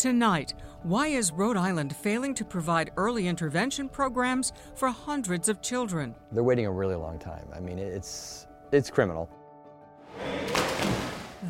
Tonight, 0.00 0.54
why 0.82 1.08
is 1.08 1.30
Rhode 1.30 1.58
Island 1.58 1.94
failing 1.94 2.32
to 2.36 2.42
provide 2.42 2.90
early 2.96 3.28
intervention 3.28 3.86
programs 3.86 4.54
for 4.74 4.88
hundreds 4.88 5.46
of 5.50 5.60
children? 5.60 6.14
They're 6.32 6.42
waiting 6.42 6.64
a 6.64 6.72
really 6.72 6.94
long 6.94 7.18
time. 7.18 7.46
I 7.54 7.60
mean, 7.60 7.78
it's 7.78 8.46
it's 8.72 8.88
criminal. 8.88 9.28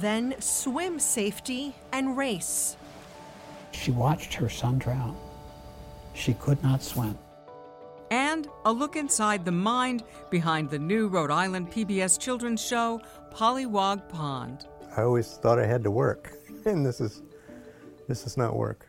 Then 0.00 0.34
swim 0.40 0.98
safety 0.98 1.76
and 1.92 2.16
race. 2.16 2.76
She 3.71 3.92
watched 3.92 4.35
her 4.35 4.49
son 4.49 4.78
drown. 4.78 5.17
She 6.14 6.35
could 6.35 6.60
not 6.60 6.82
swim. 6.82 7.17
And 8.10 8.48
a 8.64 8.72
look 8.72 8.96
inside 8.96 9.44
the 9.44 9.53
mind 9.53 10.03
behind 10.28 10.71
the 10.71 10.78
new 10.80 11.06
Rhode 11.06 11.30
Island 11.30 11.71
PBS 11.71 12.19
children's 12.19 12.60
show, 12.60 13.01
Pollywog 13.32 14.08
Pond. 14.08 14.67
I 14.96 15.03
always 15.03 15.35
thought 15.35 15.60
I 15.60 15.67
had 15.67 15.85
to 15.85 15.90
work, 15.92 16.32
and 16.64 16.84
this 16.84 17.01
is 17.01 17.23
this 18.11 18.24
does 18.24 18.37
not 18.37 18.56
work. 18.56 18.89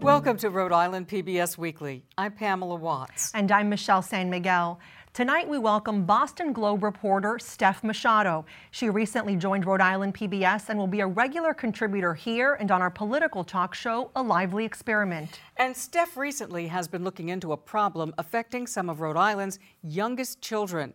Welcome 0.00 0.36
to 0.36 0.50
Rhode 0.50 0.70
Island 0.70 1.08
PBS 1.08 1.58
Weekly. 1.58 2.04
I'm 2.16 2.30
Pamela 2.30 2.76
Watts. 2.76 3.32
And 3.34 3.50
I'm 3.50 3.68
Michelle 3.68 4.02
San 4.02 4.30
Miguel. 4.30 4.78
Tonight 5.14 5.46
we 5.46 5.58
welcome 5.58 6.06
Boston 6.06 6.54
Globe 6.54 6.82
reporter 6.82 7.38
Steph 7.38 7.84
Machado. 7.84 8.46
She 8.70 8.88
recently 8.88 9.36
joined 9.36 9.66
Rhode 9.66 9.82
Island 9.82 10.14
PBS 10.14 10.70
and 10.70 10.78
will 10.78 10.86
be 10.86 11.00
a 11.00 11.06
regular 11.06 11.52
contributor 11.52 12.14
here 12.14 12.54
and 12.54 12.70
on 12.70 12.80
our 12.80 12.88
political 12.88 13.44
talk 13.44 13.74
show, 13.74 14.10
A 14.16 14.22
Lively 14.22 14.64
Experiment. 14.64 15.38
And 15.58 15.76
Steph 15.76 16.16
recently 16.16 16.66
has 16.68 16.88
been 16.88 17.04
looking 17.04 17.28
into 17.28 17.52
a 17.52 17.58
problem 17.58 18.14
affecting 18.16 18.66
some 18.66 18.88
of 18.88 19.02
Rhode 19.02 19.18
Island's 19.18 19.58
youngest 19.82 20.40
children. 20.40 20.94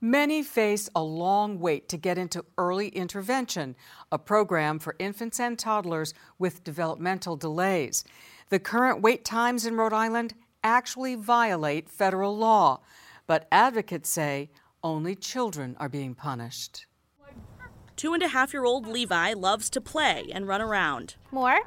Many 0.00 0.42
face 0.42 0.90
a 0.96 1.02
long 1.04 1.60
wait 1.60 1.88
to 1.90 1.96
get 1.96 2.18
into 2.18 2.44
early 2.58 2.88
intervention, 2.88 3.76
a 4.10 4.18
program 4.18 4.80
for 4.80 4.96
infants 4.98 5.38
and 5.38 5.56
toddlers 5.56 6.14
with 6.40 6.64
developmental 6.64 7.36
delays. 7.36 8.02
The 8.48 8.58
current 8.58 9.02
wait 9.02 9.24
times 9.24 9.66
in 9.66 9.76
Rhode 9.76 9.92
Island 9.92 10.34
actually 10.64 11.14
violate 11.14 11.88
federal 11.88 12.36
law, 12.36 12.80
but 13.30 13.46
advocates 13.52 14.10
say 14.10 14.50
only 14.82 15.14
children 15.14 15.76
are 15.78 15.88
being 15.88 16.16
punished. 16.16 16.86
Two 17.94 18.12
and 18.12 18.24
a 18.24 18.26
half 18.26 18.52
year 18.52 18.64
old 18.64 18.88
Levi 18.88 19.34
loves 19.34 19.70
to 19.70 19.80
play 19.80 20.26
and 20.34 20.48
run 20.48 20.60
around. 20.60 21.14
More? 21.30 21.60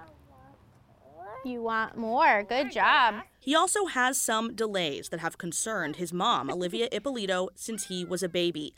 You 1.45 1.61
want 1.61 1.95
more. 1.95 2.43
Good 2.43 2.73
job. 2.73 3.21
He 3.39 3.55
also 3.55 3.85
has 3.85 4.19
some 4.19 4.53
delays 4.55 5.07
that 5.07 5.21
have 5.21 5.37
concerned 5.37 5.95
his 5.95 6.11
mom, 6.11 6.49
Olivia 6.49 6.89
Ippolito, 6.91 7.47
since 7.55 7.87
he 7.87 8.03
was 8.03 8.21
a 8.21 8.27
baby. 8.27 8.75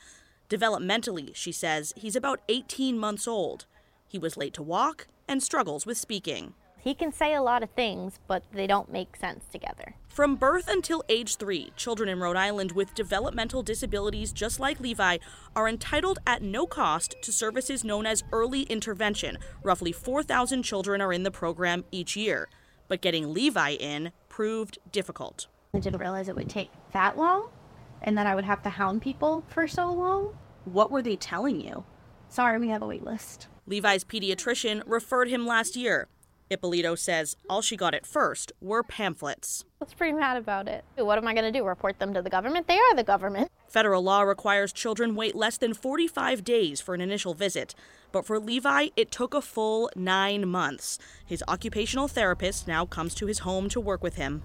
Developmentally, 0.47 1.35
she 1.35 1.51
says, 1.51 1.91
he's 1.97 2.15
about 2.15 2.41
18 2.49 2.99
months 2.99 3.27
old. 3.27 3.65
He 4.07 4.19
was 4.19 4.37
late 4.37 4.53
to 4.53 4.61
walk 4.61 5.07
and 5.27 5.41
struggles 5.41 5.87
with 5.87 5.97
speaking. 5.97 6.53
He 6.85 6.93
can 6.93 7.11
say 7.11 7.33
a 7.33 7.41
lot 7.41 7.63
of 7.63 7.71
things, 7.71 8.19
but 8.27 8.43
they 8.53 8.67
don't 8.67 8.91
make 8.91 9.15
sense 9.15 9.45
together. 9.51 9.95
From 10.07 10.35
birth 10.35 10.67
until 10.67 11.03
age 11.09 11.37
three, 11.37 11.71
children 11.75 12.07
in 12.07 12.19
Rhode 12.19 12.35
Island 12.35 12.73
with 12.73 12.93
developmental 12.93 13.63
disabilities, 13.63 14.31
just 14.31 14.59
like 14.59 14.79
Levi, 14.79 15.17
are 15.55 15.67
entitled 15.67 16.19
at 16.27 16.43
no 16.43 16.67
cost 16.67 17.15
to 17.23 17.31
services 17.31 17.83
known 17.83 18.05
as 18.05 18.23
early 18.31 18.61
intervention. 18.63 19.39
Roughly 19.63 19.91
4,000 19.91 20.61
children 20.61 21.01
are 21.01 21.11
in 21.11 21.23
the 21.23 21.31
program 21.31 21.85
each 21.91 22.15
year. 22.15 22.49
But 22.87 23.01
getting 23.01 23.33
Levi 23.33 23.71
in 23.71 24.11
proved 24.29 24.77
difficult. 24.91 25.47
I 25.73 25.79
didn't 25.79 25.99
realize 25.99 26.29
it 26.29 26.35
would 26.35 26.49
take 26.49 26.69
that 26.93 27.17
long 27.17 27.49
and 28.03 28.15
that 28.15 28.27
I 28.27 28.35
would 28.35 28.45
have 28.45 28.61
to 28.61 28.69
hound 28.69 29.01
people 29.01 29.43
for 29.47 29.67
so 29.67 29.91
long. 29.91 30.37
What 30.65 30.91
were 30.91 31.01
they 31.01 31.15
telling 31.15 31.59
you? 31.59 31.83
Sorry, 32.29 32.59
we 32.59 32.69
have 32.69 32.83
a 32.83 32.87
wait 32.87 33.03
list. 33.03 33.47
Levi's 33.65 34.03
pediatrician 34.03 34.83
referred 34.85 35.29
him 35.29 35.47
last 35.47 35.75
year. 35.75 36.07
Ippolito 36.49 36.95
says 36.95 37.35
all 37.49 37.61
she 37.61 37.75
got 37.75 37.95
at 37.95 38.05
first 38.05 38.51
were 38.61 38.83
pamphlets. 38.83 39.65
I 39.81 39.85
was 39.85 39.93
pretty 39.93 40.13
mad 40.13 40.37
about 40.37 40.67
it. 40.67 40.85
What 40.95 41.17
am 41.17 41.27
I 41.27 41.33
going 41.33 41.51
to 41.51 41.57
do? 41.57 41.65
Report 41.65 41.97
them 41.99 42.13
to 42.13 42.21
the 42.21 42.29
government? 42.29 42.67
They 42.67 42.77
are 42.77 42.95
the 42.95 43.03
government. 43.03 43.51
Federal 43.67 44.03
law 44.03 44.21
requires 44.21 44.71
children 44.71 45.15
wait 45.15 45.35
less 45.35 45.57
than 45.57 45.73
45 45.73 46.43
days 46.43 46.79
for 46.81 46.93
an 46.93 47.01
initial 47.01 47.33
visit. 47.33 47.73
But 48.11 48.25
for 48.25 48.39
Levi, 48.39 48.89
it 48.95 49.11
took 49.11 49.33
a 49.33 49.41
full 49.41 49.89
nine 49.95 50.47
months. 50.47 50.99
His 51.25 51.43
occupational 51.47 52.07
therapist 52.07 52.67
now 52.67 52.85
comes 52.85 53.15
to 53.15 53.25
his 53.25 53.39
home 53.39 53.67
to 53.69 53.79
work 53.79 54.03
with 54.03 54.15
him. 54.15 54.43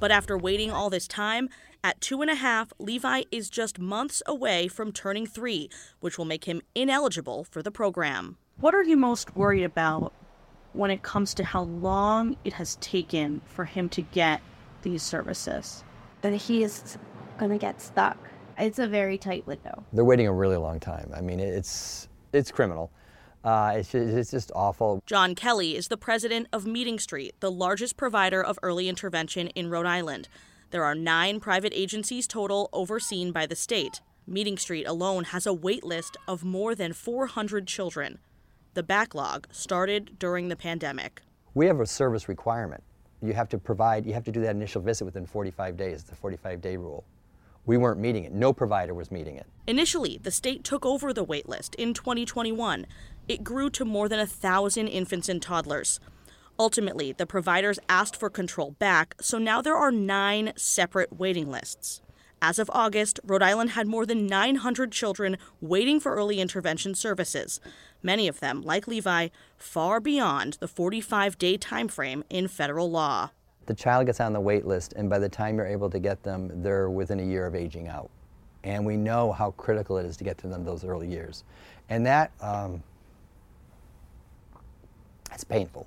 But 0.00 0.10
after 0.10 0.36
waiting 0.38 0.70
all 0.70 0.90
this 0.90 1.08
time, 1.08 1.48
at 1.82 2.00
two 2.00 2.22
and 2.22 2.30
a 2.30 2.34
half, 2.34 2.72
Levi 2.78 3.24
is 3.30 3.50
just 3.50 3.78
months 3.78 4.22
away 4.26 4.68
from 4.68 4.92
turning 4.92 5.26
three, 5.26 5.68
which 6.00 6.16
will 6.16 6.24
make 6.24 6.44
him 6.44 6.62
ineligible 6.74 7.44
for 7.44 7.62
the 7.62 7.70
program. 7.70 8.38
What 8.60 8.74
are 8.74 8.82
you 8.82 8.96
most 8.96 9.36
worried 9.36 9.64
about 9.64 10.12
when 10.72 10.90
it 10.90 11.02
comes 11.02 11.34
to 11.34 11.44
how 11.44 11.64
long 11.64 12.36
it 12.44 12.54
has 12.54 12.76
taken 12.76 13.42
for 13.44 13.64
him 13.64 13.88
to 13.90 14.00
get 14.00 14.40
these 14.82 15.02
services? 15.02 15.84
That 16.22 16.32
he 16.32 16.62
is 16.62 16.96
going 17.36 17.50
to 17.50 17.58
get 17.58 17.82
stuck. 17.82 18.16
It's 18.56 18.78
a 18.78 18.86
very 18.86 19.18
tight 19.18 19.46
window. 19.46 19.84
They're 19.92 20.04
waiting 20.04 20.28
a 20.28 20.32
really 20.32 20.56
long 20.56 20.80
time. 20.80 21.10
I 21.14 21.20
mean, 21.20 21.40
it's 21.40 22.08
it's 22.32 22.50
criminal. 22.50 22.90
Uh, 23.42 23.74
it's, 23.76 23.92
just, 23.92 24.08
it's 24.08 24.30
just 24.30 24.52
awful. 24.54 25.02
John 25.04 25.34
Kelly 25.34 25.76
is 25.76 25.88
the 25.88 25.98
president 25.98 26.46
of 26.50 26.64
Meeting 26.64 26.98
Street, 26.98 27.34
the 27.40 27.50
largest 27.50 27.98
provider 27.98 28.42
of 28.42 28.58
early 28.62 28.88
intervention 28.88 29.48
in 29.48 29.68
Rhode 29.68 29.84
Island. 29.84 30.28
There 30.70 30.84
are 30.84 30.94
nine 30.94 31.38
private 31.40 31.74
agencies 31.74 32.26
total 32.26 32.70
overseen 32.72 33.32
by 33.32 33.44
the 33.44 33.56
state. 33.56 34.00
Meeting 34.26 34.56
Street 34.56 34.86
alone 34.86 35.24
has 35.24 35.44
a 35.44 35.52
wait 35.52 35.84
list 35.84 36.16
of 36.26 36.44
more 36.44 36.74
than 36.74 36.94
400 36.94 37.66
children. 37.66 38.18
The 38.74 38.82
backlog 38.82 39.46
started 39.52 40.18
during 40.18 40.48
the 40.48 40.56
pandemic. 40.56 41.22
We 41.54 41.66
have 41.66 41.78
a 41.78 41.86
service 41.86 42.28
requirement. 42.28 42.82
You 43.22 43.32
have 43.32 43.48
to 43.50 43.58
provide, 43.58 44.04
you 44.04 44.12
have 44.14 44.24
to 44.24 44.32
do 44.32 44.40
that 44.40 44.50
initial 44.50 44.82
visit 44.82 45.04
within 45.04 45.26
45 45.26 45.76
days, 45.76 46.02
the 46.02 46.16
45 46.16 46.60
day 46.60 46.76
rule. 46.76 47.04
We 47.66 47.76
weren't 47.76 48.00
meeting 48.00 48.24
it. 48.24 48.32
No 48.32 48.52
provider 48.52 48.92
was 48.92 49.12
meeting 49.12 49.36
it. 49.36 49.46
Initially, 49.68 50.18
the 50.20 50.32
state 50.32 50.64
took 50.64 50.84
over 50.84 51.12
the 51.12 51.22
wait 51.22 51.48
list 51.48 51.76
in 51.76 51.94
2021. 51.94 52.84
It 53.28 53.44
grew 53.44 53.70
to 53.70 53.84
more 53.84 54.08
than 54.08 54.18
a 54.18 54.26
thousand 54.26 54.88
infants 54.88 55.28
and 55.28 55.40
toddlers. 55.40 56.00
Ultimately, 56.58 57.12
the 57.12 57.26
providers 57.26 57.78
asked 57.88 58.16
for 58.16 58.28
control 58.28 58.72
back, 58.72 59.14
so 59.20 59.38
now 59.38 59.62
there 59.62 59.76
are 59.76 59.92
nine 59.92 60.52
separate 60.56 61.16
waiting 61.16 61.48
lists. 61.48 62.02
As 62.42 62.58
of 62.58 62.70
August, 62.74 63.20
Rhode 63.24 63.42
Island 63.42 63.70
had 63.70 63.86
more 63.86 64.04
than 64.04 64.26
900 64.26 64.92
children 64.92 65.38
waiting 65.62 65.98
for 65.98 66.14
early 66.14 66.40
intervention 66.40 66.94
services, 66.94 67.58
many 68.04 68.28
of 68.28 68.40
them, 68.40 68.62
like 68.62 68.86
Levi, 68.86 69.28
far 69.56 69.98
beyond 69.98 70.58
the 70.60 70.68
45 70.68 71.38
day 71.38 71.56
time 71.56 71.88
frame 71.88 72.22
in 72.30 72.46
federal 72.48 72.90
law. 72.90 73.30
The 73.66 73.74
child 73.74 74.06
gets 74.06 74.20
on 74.20 74.34
the 74.34 74.40
wait 74.40 74.66
list, 74.66 74.92
and 74.92 75.08
by 75.08 75.18
the 75.18 75.28
time 75.28 75.56
you're 75.56 75.66
able 75.66 75.88
to 75.90 75.98
get 75.98 76.22
them, 76.22 76.62
they're 76.62 76.90
within 76.90 77.18
a 77.18 77.24
year 77.24 77.46
of 77.46 77.54
aging 77.54 77.88
out. 77.88 78.10
And 78.62 78.84
we 78.84 78.96
know 78.96 79.32
how 79.32 79.52
critical 79.52 79.96
it 79.98 80.06
is 80.06 80.16
to 80.18 80.24
get 80.24 80.38
to 80.38 80.48
them 80.48 80.64
those 80.64 80.84
early 80.84 81.08
years. 81.08 81.44
And 81.88 82.04
that, 82.06 82.32
um, 82.40 82.82
that's 85.28 85.44
painful. 85.44 85.86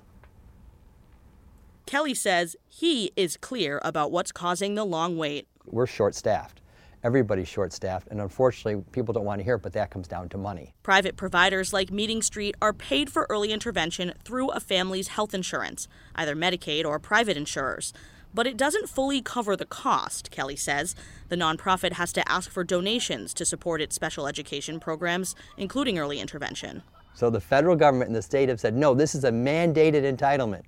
Kelly 1.86 2.14
says 2.14 2.54
he 2.68 3.12
is 3.16 3.36
clear 3.36 3.80
about 3.82 4.12
what's 4.12 4.30
causing 4.30 4.74
the 4.74 4.84
long 4.84 5.16
wait. 5.16 5.48
We're 5.64 5.86
short 5.86 6.14
staffed. 6.14 6.60
Everybody's 7.04 7.46
short 7.46 7.72
staffed, 7.72 8.08
and 8.08 8.20
unfortunately, 8.20 8.82
people 8.90 9.12
don't 9.12 9.24
want 9.24 9.38
to 9.38 9.44
hear 9.44 9.54
it, 9.54 9.62
but 9.62 9.72
that 9.74 9.90
comes 9.90 10.08
down 10.08 10.28
to 10.30 10.38
money. 10.38 10.74
Private 10.82 11.16
providers 11.16 11.72
like 11.72 11.92
Meeting 11.92 12.22
Street 12.22 12.56
are 12.60 12.72
paid 12.72 13.08
for 13.08 13.26
early 13.30 13.52
intervention 13.52 14.14
through 14.24 14.50
a 14.50 14.58
family's 14.58 15.08
health 15.08 15.32
insurance, 15.32 15.86
either 16.16 16.34
Medicaid 16.34 16.84
or 16.84 16.98
private 16.98 17.36
insurers. 17.36 17.92
But 18.34 18.46
it 18.46 18.56
doesn't 18.56 18.88
fully 18.88 19.22
cover 19.22 19.56
the 19.56 19.64
cost, 19.64 20.30
Kelly 20.30 20.56
says. 20.56 20.94
The 21.28 21.36
nonprofit 21.36 21.92
has 21.92 22.12
to 22.14 22.28
ask 22.30 22.50
for 22.50 22.64
donations 22.64 23.32
to 23.34 23.44
support 23.44 23.80
its 23.80 23.94
special 23.94 24.26
education 24.26 24.80
programs, 24.80 25.34
including 25.56 25.98
early 25.98 26.18
intervention. 26.20 26.82
So 27.14 27.30
the 27.30 27.40
federal 27.40 27.74
government 27.74 28.08
and 28.08 28.16
the 28.16 28.22
state 28.22 28.48
have 28.48 28.60
said, 28.60 28.74
no, 28.74 28.92
this 28.92 29.14
is 29.14 29.24
a 29.24 29.30
mandated 29.30 30.02
entitlement. 30.02 30.62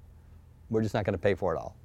We're 0.70 0.82
just 0.82 0.94
not 0.94 1.04
going 1.04 1.14
to 1.14 1.18
pay 1.18 1.34
for 1.34 1.54
it 1.54 1.58
all. 1.58 1.76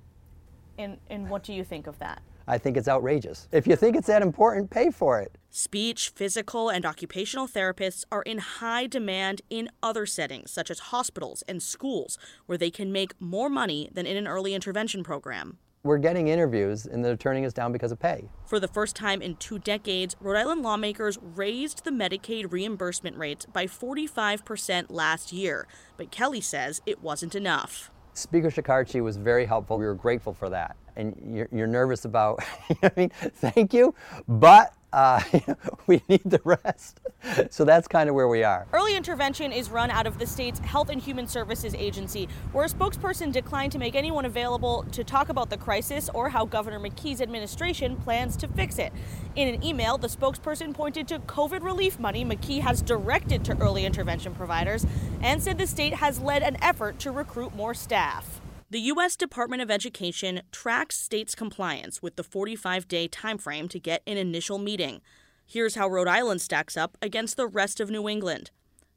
And, 0.77 0.97
and 1.09 1.29
what 1.29 1.43
do 1.43 1.51
you 1.53 1.63
think 1.63 1.87
of 1.87 1.97
that? 1.99 2.21
I 2.47 2.57
think 2.57 2.77
it's 2.77 2.87
outrageous. 2.87 3.47
If 3.51 3.65
you 3.67 3.75
think 3.75 3.95
it's 3.95 4.07
that 4.07 4.21
important, 4.21 4.69
pay 4.69 4.91
for 4.91 5.19
it. 5.19 5.37
Speech, 5.49 6.09
physical, 6.15 6.69
and 6.69 6.85
occupational 6.85 7.47
therapists 7.47 8.03
are 8.11 8.21
in 8.21 8.37
high 8.37 8.87
demand 8.87 9.41
in 9.49 9.69
other 9.81 10.05
settings, 10.05 10.51
such 10.51 10.69
as 10.69 10.79
hospitals 10.79 11.43
and 11.47 11.63
schools, 11.63 12.17
where 12.45 12.57
they 12.57 12.69
can 12.69 12.91
make 12.91 13.19
more 13.19 13.49
money 13.49 13.89
than 13.91 14.05
in 14.05 14.17
an 14.17 14.27
early 14.27 14.53
intervention 14.53 15.03
program. 15.03 15.57
we're 15.83 15.99
getting 15.99 16.29
interviews 16.29 16.87
and 16.87 17.05
they're 17.05 17.15
turning 17.15 17.45
us 17.45 17.53
down 17.53 17.71
because 17.71 17.91
of 17.91 17.99
pay. 17.99 18.27
For 18.47 18.59
the 18.59 18.67
first 18.67 18.95
time 18.95 19.21
in 19.21 19.35
two 19.35 19.59
decades, 19.59 20.15
Rhode 20.19 20.37
Island 20.37 20.63
lawmakers 20.63 21.19
raised 21.21 21.83
the 21.83 21.91
Medicaid 21.91 22.51
reimbursement 22.51 23.15
rates 23.17 23.45
by 23.45 23.67
45% 23.67 24.85
last 24.89 25.31
year, 25.31 25.67
but 25.95 26.09
Kelly 26.09 26.41
says 26.41 26.81
it 26.87 27.03
wasn't 27.03 27.35
enough. 27.35 27.91
Speaker 28.13 28.49
Shekarchi 28.49 29.03
was 29.03 29.17
very 29.17 29.45
helpful. 29.45 29.77
We 29.77 29.85
were 29.85 29.93
grateful 29.93 30.33
for 30.33 30.49
that. 30.49 30.75
And 30.95 31.15
you're, 31.35 31.49
you're 31.51 31.67
nervous 31.67 32.05
about, 32.05 32.43
I 32.83 32.91
mean, 32.95 33.09
thank 33.09 33.73
you, 33.73 33.93
but 34.27 34.73
uh, 34.95 35.21
we 35.87 36.01
need 36.07 36.23
the 36.23 36.39
rest. 36.45 37.01
So 37.49 37.65
that's 37.65 37.87
kind 37.87 38.07
of 38.09 38.15
where 38.15 38.29
we 38.29 38.43
are. 38.43 38.65
Early 38.71 38.95
intervention 38.95 39.51
is 39.51 39.69
run 39.69 39.91
out 39.91 40.07
of 40.07 40.17
the 40.19 40.25
state's 40.25 40.59
Health 40.59 40.89
and 40.89 41.01
Human 41.01 41.27
Services 41.27 41.75
Agency, 41.75 42.29
where 42.53 42.65
a 42.65 42.69
spokesperson 42.69 43.31
declined 43.31 43.73
to 43.73 43.77
make 43.77 43.93
anyone 43.93 44.23
available 44.25 44.85
to 44.93 45.03
talk 45.03 45.27
about 45.27 45.49
the 45.49 45.57
crisis 45.57 46.09
or 46.13 46.29
how 46.29 46.45
Governor 46.45 46.79
McKee's 46.79 47.21
administration 47.21 47.97
plans 47.97 48.37
to 48.37 48.47
fix 48.47 48.79
it. 48.79 48.93
In 49.35 49.53
an 49.53 49.63
email, 49.63 49.97
the 49.97 50.07
spokesperson 50.07 50.73
pointed 50.73 51.09
to 51.09 51.19
COVID 51.19 51.61
relief 51.61 51.99
money 51.99 52.23
McKee 52.23 52.61
has 52.61 52.81
directed 52.81 53.43
to 53.45 53.57
early 53.59 53.85
intervention 53.85 54.33
providers 54.33 54.85
and 55.21 55.43
said 55.43 55.57
the 55.57 55.67
state 55.67 55.95
has 55.95 56.21
led 56.21 56.41
an 56.41 56.55
effort 56.61 56.99
to 56.99 57.11
recruit 57.11 57.53
more 57.53 57.73
staff. 57.73 58.39
The 58.67 58.79
U.S. 58.79 59.15
Department 59.15 59.61
of 59.61 59.69
Education 59.69 60.41
tracks 60.51 60.97
states' 60.97 61.35
compliance 61.35 62.01
with 62.01 62.15
the 62.15 62.23
45 62.23 62.87
day 62.87 63.07
timeframe 63.07 63.69
to 63.69 63.79
get 63.79 64.01
an 64.07 64.17
initial 64.17 64.57
meeting. 64.57 65.01
Here's 65.45 65.75
how 65.75 65.87
Rhode 65.87 66.07
Island 66.07 66.41
stacks 66.41 66.75
up 66.75 66.97
against 66.99 67.37
the 67.37 67.45
rest 67.45 67.79
of 67.79 67.91
New 67.91 68.09
England. 68.09 68.49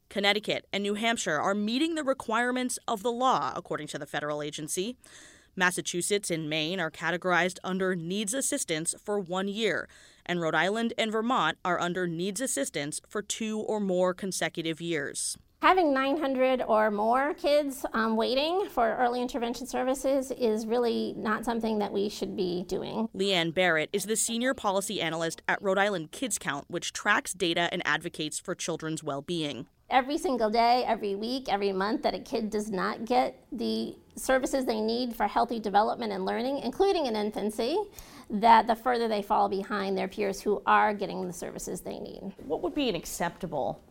Connecticut 0.08 0.66
and 0.72 0.82
New 0.82 0.94
Hampshire 0.94 1.38
are 1.38 1.54
meeting 1.54 1.96
the 1.96 2.02
requirements 2.02 2.78
of 2.88 3.02
the 3.02 3.12
law, 3.12 3.52
according 3.54 3.88
to 3.88 3.98
the 3.98 4.06
federal 4.06 4.40
agency. 4.40 4.96
Massachusetts 5.54 6.30
and 6.30 6.48
Maine 6.48 6.80
are 6.80 6.90
categorized 6.90 7.58
under 7.62 7.94
needs 7.94 8.32
assistance 8.32 8.94
for 9.04 9.20
one 9.20 9.48
year, 9.48 9.86
and 10.24 10.40
Rhode 10.40 10.54
Island 10.54 10.94
and 10.96 11.12
Vermont 11.12 11.58
are 11.62 11.78
under 11.78 12.06
needs 12.06 12.40
assistance 12.40 13.02
for 13.06 13.20
two 13.20 13.58
or 13.58 13.80
more 13.80 14.14
consecutive 14.14 14.80
years. 14.80 15.36
Having 15.60 15.92
900 15.92 16.62
or 16.68 16.88
more 16.88 17.34
kids 17.34 17.84
um, 17.92 18.14
waiting 18.14 18.68
for 18.70 18.94
early 18.94 19.20
intervention 19.20 19.66
services 19.66 20.30
is 20.30 20.66
really 20.66 21.14
not 21.16 21.44
something 21.44 21.80
that 21.80 21.92
we 21.92 22.08
should 22.08 22.36
be 22.36 22.62
doing. 22.68 23.08
Leanne 23.12 23.52
Barrett 23.52 23.90
is 23.92 24.04
the 24.04 24.14
senior 24.14 24.54
policy 24.54 25.00
analyst 25.00 25.42
at 25.48 25.60
Rhode 25.60 25.76
Island 25.76 26.12
Kids 26.12 26.38
Count, 26.38 26.66
which 26.68 26.92
tracks 26.92 27.34
data 27.34 27.68
and 27.72 27.82
advocates 27.84 28.38
for 28.38 28.54
children's 28.54 29.02
well 29.02 29.20
being. 29.20 29.66
Every 29.90 30.16
single 30.16 30.48
day, 30.48 30.84
every 30.86 31.16
week, 31.16 31.48
every 31.48 31.72
month 31.72 32.02
that 32.02 32.14
a 32.14 32.20
kid 32.20 32.50
does 32.50 32.70
not 32.70 33.04
get 33.04 33.42
the 33.50 33.96
services 34.14 34.64
they 34.64 34.80
need 34.80 35.16
for 35.16 35.26
healthy 35.26 35.58
development 35.58 36.12
and 36.12 36.24
learning, 36.24 36.58
including 36.58 37.06
in 37.06 37.16
infancy, 37.16 37.78
that 38.30 38.68
the 38.68 38.76
further 38.76 39.08
they 39.08 39.22
fall 39.22 39.48
behind 39.48 39.98
their 39.98 40.08
peers 40.08 40.40
who 40.40 40.62
are 40.66 40.94
getting 40.94 41.26
the 41.26 41.32
services 41.32 41.80
they 41.80 41.98
need. 41.98 42.32
What 42.44 42.62
would 42.62 42.74
be 42.74 42.88
an 42.88 42.94
acceptable 42.94 43.82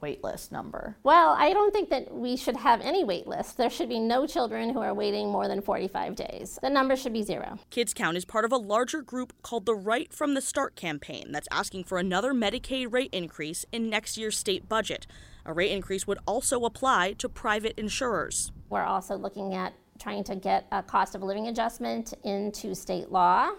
wait 0.00 0.22
list 0.22 0.52
number? 0.52 0.96
Well, 1.02 1.34
I 1.38 1.52
don't 1.52 1.72
think 1.72 1.90
that 1.90 2.12
we 2.12 2.36
should 2.36 2.56
have 2.56 2.80
any 2.80 3.04
wait 3.04 3.26
list. 3.26 3.56
There 3.56 3.70
should 3.70 3.88
be 3.88 3.98
no 3.98 4.26
children 4.26 4.70
who 4.70 4.80
are 4.80 4.94
waiting 4.94 5.28
more 5.30 5.48
than 5.48 5.60
45 5.60 6.14
days. 6.14 6.58
The 6.62 6.70
number 6.70 6.96
should 6.96 7.12
be 7.12 7.22
zero. 7.22 7.58
Kids 7.70 7.94
Count 7.94 8.16
is 8.16 8.24
part 8.24 8.44
of 8.44 8.52
a 8.52 8.56
larger 8.56 9.02
group 9.02 9.32
called 9.42 9.66
the 9.66 9.74
Right 9.74 10.12
from 10.12 10.34
the 10.34 10.40
Start 10.40 10.76
campaign 10.76 11.32
that's 11.32 11.48
asking 11.50 11.84
for 11.84 11.98
another 11.98 12.32
Medicaid 12.32 12.92
rate 12.92 13.10
increase 13.12 13.64
in 13.72 13.90
next 13.90 14.16
year's 14.16 14.38
state 14.38 14.68
budget. 14.68 15.06
A 15.44 15.52
rate 15.52 15.70
increase 15.70 16.06
would 16.06 16.18
also 16.26 16.64
apply 16.64 17.12
to 17.14 17.28
private 17.28 17.74
insurers. 17.78 18.50
We're 18.68 18.82
also 18.82 19.16
looking 19.16 19.54
at 19.54 19.72
trying 19.98 20.24
to 20.24 20.36
get 20.36 20.66
a 20.72 20.82
cost 20.82 21.14
of 21.14 21.22
living 21.22 21.48
adjustment 21.48 22.14
into 22.24 22.74
state 22.74 23.10
law. 23.10 23.50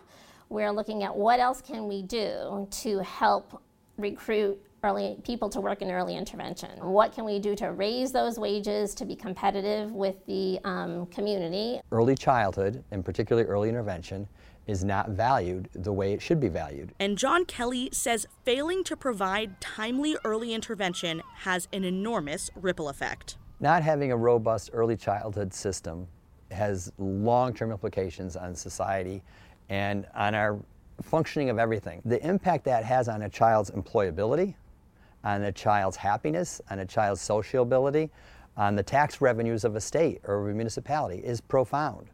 We're 0.49 0.71
looking 0.71 1.03
at 1.03 1.15
what 1.15 1.39
else 1.39 1.61
can 1.61 1.87
we 1.87 2.03
do 2.03 2.67
to 2.69 2.99
help 2.99 3.61
recruit 3.97 4.61
early 4.83 5.17
people 5.23 5.49
to 5.49 5.59
work 5.59 5.81
in 5.81 5.89
early 5.89 6.15
intervention. 6.15 6.69
What 6.79 7.13
can 7.13 7.25
we 7.25 7.39
do 7.39 7.55
to 7.55 7.71
raise 7.71 8.11
those 8.11 8.37
wages 8.37 8.93
to 8.95 9.05
be 9.05 9.15
competitive 9.15 9.91
with 9.91 10.15
the 10.27 10.59
um, 10.63 11.07
community? 11.07 11.81
Early 11.91 12.15
childhood, 12.15 12.83
and 12.91 13.03
particularly 13.03 13.47
early 13.47 13.69
intervention, 13.69 14.27
is 14.67 14.83
not 14.83 15.09
valued 15.09 15.69
the 15.73 15.91
way 15.91 16.13
it 16.13 16.21
should 16.21 16.39
be 16.39 16.49
valued. 16.49 16.93
And 16.99 17.17
John 17.17 17.45
Kelly 17.45 17.89
says 17.91 18.27
failing 18.43 18.83
to 18.83 18.97
provide 18.97 19.59
timely 19.61 20.17
early 20.25 20.53
intervention 20.53 21.23
has 21.37 21.67
an 21.71 21.83
enormous 21.83 22.51
ripple 22.55 22.89
effect. 22.89 23.37
Not 23.59 23.81
having 23.81 24.11
a 24.11 24.17
robust 24.17 24.69
early 24.73 24.97
childhood 24.97 25.53
system 25.53 26.07
has 26.51 26.91
long 26.97 27.53
term 27.53 27.71
implications 27.71 28.35
on 28.35 28.55
society 28.55 29.23
and 29.69 30.05
on 30.13 30.35
our 30.35 30.59
functioning 31.01 31.49
of 31.49 31.59
everything. 31.59 32.01
The 32.05 32.25
impact 32.25 32.65
that 32.65 32.83
has 32.83 33.07
on 33.07 33.23
a 33.23 33.29
child's 33.29 33.71
employability, 33.71 34.55
on 35.23 35.43
a 35.43 35.51
child's 35.51 35.97
happiness, 35.97 36.61
on 36.69 36.79
a 36.79 36.85
child's 36.85 37.21
sociability, 37.21 38.09
on 38.55 38.75
the 38.75 38.83
tax 38.83 39.21
revenues 39.21 39.63
of 39.63 39.75
a 39.75 39.81
state 39.81 40.19
or 40.23 40.49
a 40.49 40.53
municipality 40.53 41.19
is 41.23 41.41
profound. 41.41 42.07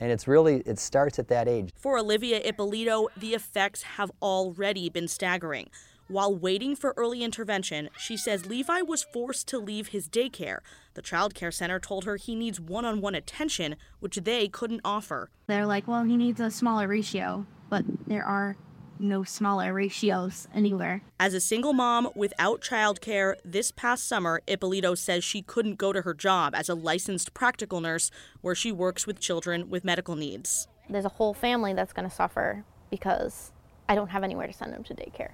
And 0.00 0.12
it's 0.12 0.28
really, 0.28 0.62
it 0.64 0.78
starts 0.78 1.18
at 1.18 1.28
that 1.28 1.48
age. 1.48 1.70
For 1.74 1.98
Olivia 1.98 2.38
Ippolito, 2.38 3.08
the 3.16 3.34
effects 3.34 3.82
have 3.82 4.12
already 4.22 4.88
been 4.88 5.08
staggering. 5.08 5.70
While 6.06 6.34
waiting 6.34 6.74
for 6.74 6.94
early 6.96 7.22
intervention, 7.22 7.90
she 7.98 8.16
says 8.16 8.46
Levi 8.46 8.80
was 8.80 9.02
forced 9.02 9.46
to 9.48 9.58
leave 9.58 9.88
his 9.88 10.08
daycare. 10.08 10.60
The 10.94 11.02
child 11.02 11.34
care 11.34 11.50
center 11.50 11.78
told 11.78 12.04
her 12.04 12.16
he 12.16 12.34
needs 12.34 12.58
one 12.58 12.86
on 12.86 13.02
one 13.02 13.14
attention, 13.14 13.76
which 14.00 14.16
they 14.16 14.48
couldn't 14.48 14.80
offer. 14.84 15.28
They're 15.48 15.66
like, 15.66 15.86
well, 15.86 16.04
he 16.04 16.16
needs 16.16 16.40
a 16.40 16.50
smaller 16.50 16.88
ratio, 16.88 17.44
but 17.68 17.84
there 18.06 18.24
are 18.24 18.56
no 19.00 19.24
smaller 19.24 19.72
ratios 19.72 20.48
anywhere. 20.54 21.02
As 21.18 21.34
a 21.34 21.40
single 21.40 21.72
mom 21.72 22.10
without 22.14 22.60
childcare, 22.60 23.34
this 23.44 23.70
past 23.70 24.06
summer, 24.06 24.40
Ippolito 24.46 24.94
says 24.94 25.24
she 25.24 25.42
couldn't 25.42 25.76
go 25.76 25.92
to 25.92 26.02
her 26.02 26.14
job 26.14 26.54
as 26.54 26.68
a 26.68 26.74
licensed 26.74 27.34
practical 27.34 27.80
nurse 27.80 28.10
where 28.40 28.54
she 28.54 28.72
works 28.72 29.06
with 29.06 29.20
children 29.20 29.70
with 29.70 29.84
medical 29.84 30.16
needs. 30.16 30.68
There's 30.88 31.04
a 31.04 31.10
whole 31.10 31.34
family 31.34 31.74
that's 31.74 31.92
going 31.92 32.08
to 32.08 32.14
suffer 32.14 32.64
because 32.90 33.52
I 33.88 33.94
don't 33.94 34.08
have 34.08 34.24
anywhere 34.24 34.46
to 34.46 34.52
send 34.52 34.72
them 34.72 34.84
to 34.84 34.94
daycare. 34.94 35.32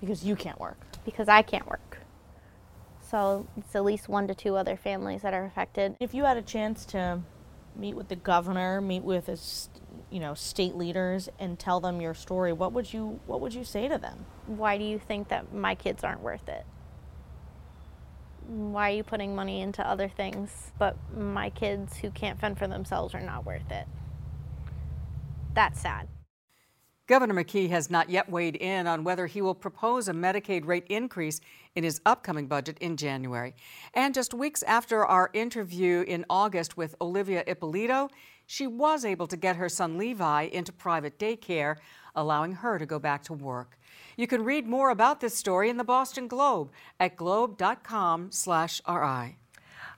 Because 0.00 0.24
you 0.24 0.36
can't 0.36 0.58
work. 0.58 0.78
Because 1.04 1.28
I 1.28 1.42
can't 1.42 1.66
work. 1.66 1.98
So 3.10 3.46
it's 3.56 3.74
at 3.74 3.84
least 3.84 4.08
one 4.08 4.28
to 4.28 4.34
two 4.34 4.56
other 4.56 4.76
families 4.76 5.22
that 5.22 5.34
are 5.34 5.44
affected. 5.44 5.96
If 6.00 6.14
you 6.14 6.24
had 6.24 6.36
a 6.36 6.42
chance 6.42 6.84
to 6.86 7.20
meet 7.76 7.94
with 7.94 8.08
the 8.08 8.16
governor, 8.16 8.80
meet 8.80 9.02
with 9.02 9.28
a 9.28 9.36
you 10.10 10.20
know 10.20 10.34
state 10.34 10.74
leaders 10.74 11.28
and 11.38 11.58
tell 11.58 11.80
them 11.80 12.00
your 12.00 12.14
story 12.14 12.52
what 12.52 12.72
would 12.72 12.92
you 12.92 13.20
what 13.26 13.40
would 13.40 13.54
you 13.54 13.64
say 13.64 13.88
to 13.88 13.98
them? 13.98 14.24
Why 14.46 14.78
do 14.78 14.84
you 14.84 14.98
think 14.98 15.28
that 15.28 15.52
my 15.52 15.74
kids 15.74 16.04
aren't 16.04 16.20
worth 16.20 16.48
it? 16.48 16.64
Why 18.46 18.90
are 18.90 18.94
you 18.96 19.04
putting 19.04 19.34
money 19.34 19.60
into 19.60 19.86
other 19.86 20.08
things 20.08 20.72
but 20.78 20.96
my 21.16 21.50
kids 21.50 21.96
who 21.96 22.10
can't 22.10 22.40
fend 22.40 22.58
for 22.58 22.66
themselves 22.66 23.14
are 23.14 23.20
not 23.20 23.44
worth 23.46 23.70
it? 23.70 23.86
That's 25.54 25.80
sad. 25.80 26.08
Governor 27.10 27.42
McKee 27.42 27.70
has 27.70 27.90
not 27.90 28.08
yet 28.08 28.30
weighed 28.30 28.54
in 28.54 28.86
on 28.86 29.02
whether 29.02 29.26
he 29.26 29.42
will 29.42 29.56
propose 29.56 30.06
a 30.06 30.12
Medicaid 30.12 30.64
rate 30.64 30.86
increase 30.88 31.40
in 31.74 31.82
his 31.82 32.00
upcoming 32.06 32.46
budget 32.46 32.78
in 32.78 32.96
January. 32.96 33.52
And 33.94 34.14
just 34.14 34.32
weeks 34.32 34.62
after 34.62 35.04
our 35.04 35.28
interview 35.32 36.04
in 36.06 36.24
August 36.30 36.76
with 36.76 36.94
Olivia 37.00 37.42
Ippolito, 37.48 38.10
she 38.50 38.66
was 38.66 39.04
able 39.04 39.28
to 39.28 39.36
get 39.36 39.54
her 39.54 39.68
son 39.68 39.96
Levi 39.96 40.42
into 40.42 40.72
private 40.72 41.20
daycare, 41.20 41.76
allowing 42.16 42.50
her 42.50 42.80
to 42.80 42.84
go 42.84 42.98
back 42.98 43.22
to 43.22 43.32
work. 43.32 43.78
You 44.16 44.26
can 44.26 44.42
read 44.42 44.66
more 44.66 44.90
about 44.90 45.20
this 45.20 45.36
story 45.36 45.70
in 45.70 45.76
the 45.76 45.84
Boston 45.84 46.26
Globe 46.26 46.72
at 46.98 47.14
globe.com/ri. 47.14 49.36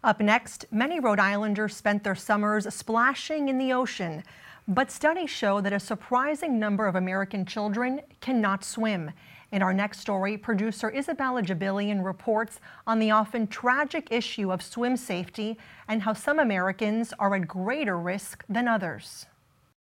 Up 0.04 0.20
next, 0.20 0.66
many 0.70 1.00
Rhode 1.00 1.18
Islanders 1.18 1.74
spent 1.74 2.04
their 2.04 2.14
summers 2.14 2.74
splashing 2.74 3.48
in 3.48 3.56
the 3.56 3.72
ocean, 3.72 4.22
but 4.68 4.90
studies 4.90 5.30
show 5.30 5.62
that 5.62 5.72
a 5.72 5.80
surprising 5.80 6.58
number 6.58 6.86
of 6.86 6.94
American 6.94 7.46
children 7.46 8.02
cannot 8.20 8.64
swim. 8.64 9.12
In 9.52 9.60
our 9.60 9.74
next 9.74 9.98
story, 9.98 10.38
producer 10.38 10.90
Isabella 10.90 11.42
Jibilian 11.42 12.02
reports 12.02 12.58
on 12.86 12.98
the 12.98 13.10
often 13.10 13.46
tragic 13.46 14.08
issue 14.10 14.50
of 14.50 14.62
swim 14.62 14.96
safety 14.96 15.58
and 15.88 16.02
how 16.02 16.14
some 16.14 16.38
Americans 16.38 17.12
are 17.18 17.34
at 17.34 17.46
greater 17.46 17.98
risk 17.98 18.44
than 18.48 18.66
others. 18.66 19.26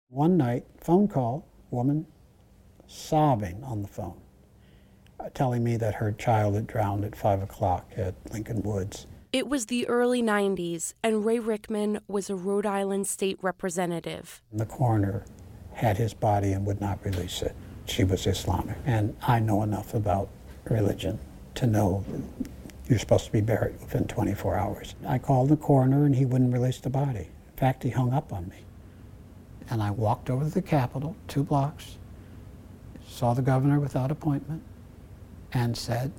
One 0.09 0.37
night, 0.37 0.67
phone 0.79 1.09
call, 1.09 1.49
woman 1.73 2.07
sobbing 2.87 3.65
on 3.65 3.83
the 3.83 3.89
phone, 3.89 4.21
uh, 5.19 5.31
telling 5.35 5.65
me 5.65 5.77
that 5.79 5.97
her 5.97 6.13
child 6.13 6.55
had 6.55 6.69
drowned 6.69 7.05
at 7.05 7.17
5 7.17 7.43
o'clock 7.43 7.91
at 7.97 8.15
Lincoln 8.33 8.63
Woods. 8.63 9.09
It 9.33 9.49
was 9.49 9.67
the 9.67 9.89
early 9.89 10.23
90s, 10.23 10.95
and 11.03 11.27
Ray 11.27 11.41
Rickman 11.41 11.99
was 12.07 12.31
a 12.31 12.37
Rhode 12.37 12.67
Island 12.67 13.09
state 13.09 13.39
representative. 13.43 14.41
The 14.53 14.65
coroner 14.65 15.25
had 15.73 15.97
his 15.97 16.15
body 16.15 16.53
and 16.53 16.65
would 16.65 16.81
not 16.81 17.05
release 17.05 17.43
it 17.43 17.57
she 17.89 18.05
was 18.05 18.27
Islamic. 18.27 18.77
And 18.85 19.17
I 19.23 19.41
know 19.41 19.63
enough 19.63 19.95
about 19.95 20.29
religion 20.65 21.19
to 21.57 21.67
know 21.67 22.05
you're 22.89 22.99
supposed 22.99 23.27
to 23.27 23.33
be 23.33 23.41
buried 23.41 23.81
within 23.81 24.07
24 24.07 24.57
hours. 24.57 24.95
I 25.07 25.19
called 25.19 25.49
the 25.49 25.57
coroner 25.57 26.05
and 26.05 26.15
he 26.15 26.25
wouldn't 26.25 26.53
release 26.53 26.79
the 26.79 26.91
body. 26.91 27.29
In 27.49 27.57
fact, 27.57 27.83
he 27.83 27.91
hung 27.91 28.13
up 28.13 28.33
on 28.33 28.49
me. 28.49 28.59
And 29.69 29.83
I 29.83 29.91
walked 29.91 30.31
over 30.31 30.45
to 30.45 30.51
the 30.51 30.63
Capitol, 30.63 31.17
two 31.27 31.43
blocks, 31.43 31.99
saw 33.09 33.35
the 33.35 33.43
governor 33.43 33.81
without 33.81 34.11
appointment, 34.11 34.63
and 35.53 35.77
said, 35.77 36.13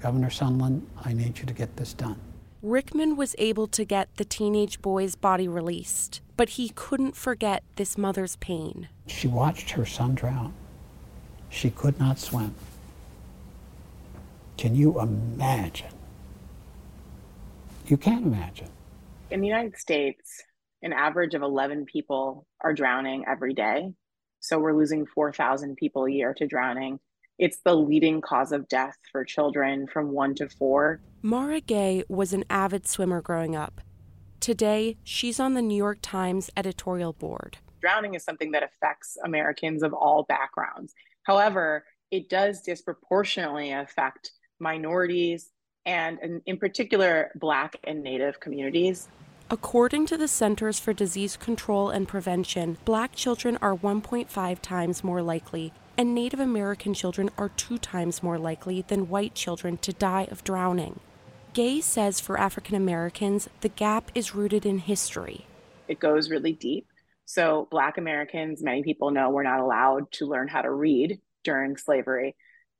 Governor 0.00 0.28
Sundlun, 0.28 0.82
I 1.04 1.12
need 1.12 1.38
you 1.38 1.46
to 1.46 1.54
get 1.54 1.76
this 1.76 1.94
done. 1.94 2.20
Rickman 2.62 3.16
was 3.16 3.34
able 3.38 3.66
to 3.68 3.84
get 3.84 4.14
the 4.16 4.24
teenage 4.24 4.80
boy's 4.80 5.16
body 5.16 5.48
released, 5.48 6.20
but 6.36 6.50
he 6.50 6.70
couldn't 6.70 7.16
forget 7.16 7.62
this 7.76 7.98
mother's 7.98 8.36
pain. 8.36 8.88
She 9.06 9.28
watched 9.28 9.70
her 9.72 9.84
son 9.84 10.14
drown. 10.14 10.54
She 11.54 11.70
could 11.70 12.00
not 12.00 12.18
swim. 12.18 12.52
Can 14.56 14.74
you 14.74 15.00
imagine? 15.00 15.94
You 17.86 17.96
can't 17.96 18.26
imagine. 18.26 18.70
In 19.30 19.40
the 19.40 19.46
United 19.46 19.76
States, 19.76 20.42
an 20.82 20.92
average 20.92 21.34
of 21.34 21.42
11 21.42 21.86
people 21.86 22.44
are 22.60 22.74
drowning 22.74 23.24
every 23.28 23.54
day. 23.54 23.92
So 24.40 24.58
we're 24.58 24.76
losing 24.76 25.06
4,000 25.06 25.76
people 25.76 26.06
a 26.06 26.10
year 26.10 26.34
to 26.34 26.46
drowning. 26.46 26.98
It's 27.38 27.60
the 27.64 27.76
leading 27.76 28.20
cause 28.20 28.50
of 28.50 28.68
death 28.68 28.98
for 29.12 29.24
children 29.24 29.86
from 29.86 30.10
one 30.10 30.34
to 30.36 30.48
four. 30.48 31.00
Mara 31.22 31.60
Gay 31.60 32.02
was 32.08 32.32
an 32.32 32.44
avid 32.50 32.88
swimmer 32.88 33.22
growing 33.22 33.54
up. 33.54 33.80
Today, 34.40 34.96
she's 35.04 35.38
on 35.38 35.54
the 35.54 35.62
New 35.62 35.76
York 35.76 35.98
Times 36.02 36.50
editorial 36.56 37.12
board. 37.12 37.58
Drowning 37.80 38.14
is 38.14 38.24
something 38.24 38.50
that 38.52 38.64
affects 38.64 39.16
Americans 39.24 39.82
of 39.82 39.92
all 39.92 40.24
backgrounds. 40.24 40.94
However, 41.24 41.84
it 42.10 42.28
does 42.28 42.60
disproportionately 42.62 43.72
affect 43.72 44.30
minorities 44.60 45.50
and, 45.84 46.18
in, 46.22 46.40
in 46.46 46.58
particular, 46.58 47.30
Black 47.34 47.76
and 47.84 48.02
Native 48.02 48.40
communities. 48.40 49.08
According 49.50 50.06
to 50.06 50.16
the 50.16 50.28
Centers 50.28 50.78
for 50.78 50.94
Disease 50.94 51.36
Control 51.36 51.90
and 51.90 52.08
Prevention, 52.08 52.78
black 52.84 53.14
children 53.14 53.58
are 53.60 53.76
1.5 53.76 54.58
times 54.60 55.04
more 55.04 55.20
likely, 55.20 55.72
and 55.98 56.14
Native 56.14 56.40
American 56.40 56.94
children 56.94 57.30
are 57.36 57.50
two 57.50 57.76
times 57.76 58.22
more 58.22 58.38
likely 58.38 58.82
than 58.88 59.10
white 59.10 59.34
children 59.34 59.76
to 59.78 59.92
die 59.92 60.26
of 60.30 60.44
drowning. 60.44 61.00
Gay 61.52 61.80
says 61.80 62.20
for 62.20 62.40
African 62.40 62.74
Americans, 62.74 63.48
the 63.60 63.68
gap 63.68 64.10
is 64.14 64.34
rooted 64.34 64.64
in 64.64 64.78
history. 64.78 65.46
It 65.88 66.00
goes 66.00 66.30
really 66.30 66.52
deep. 66.52 66.86
So, 67.26 67.68
Black 67.70 67.98
Americans, 67.98 68.62
many 68.62 68.82
people 68.82 69.10
know, 69.10 69.30
were 69.30 69.42
not 69.42 69.60
allowed 69.60 70.12
to 70.12 70.26
learn 70.26 70.48
how 70.48 70.62
to 70.62 70.70
read 70.70 71.20
during 71.42 71.76
slavery. 71.76 72.36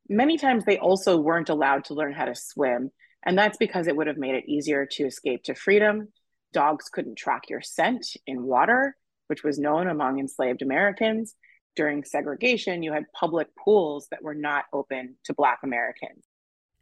Many 0.09 0.37
times 0.37 0.65
they 0.65 0.79
also 0.79 1.17
weren't 1.17 1.49
allowed 1.49 1.87
to 1.87 1.95
learn 1.95 2.13
how 2.13 2.27
to 2.27 2.35
swim. 2.35 2.91
And 3.25 3.39
that's 3.39 3.57
because 3.57 3.87
it 3.87 3.97
would 3.97 4.07
have 4.07 4.19
made 4.19 4.35
it 4.35 4.49
easier 4.49 4.87
to 4.93 5.07
escape 5.07 5.45
to 5.45 5.55
freedom. 5.55 6.09
Dogs 6.53 6.89
couldn't 6.91 7.17
track 7.17 7.49
your 7.49 7.63
scent 7.63 8.07
in 8.27 8.43
water, 8.43 8.97
which 9.29 9.43
was 9.43 9.59
known 9.59 9.89
among 9.89 10.19
enslaved 10.19 10.63
Americans. 10.63 11.35
During 11.75 12.05
segregation, 12.05 12.83
you 12.83 12.93
had 12.93 13.05
public 13.19 13.49
pools 13.57 14.07
that 14.11 14.23
were 14.23 14.35
not 14.35 14.67
open 14.73 15.17
to 15.25 15.35
Black 15.35 15.61
Americans. 15.65 16.25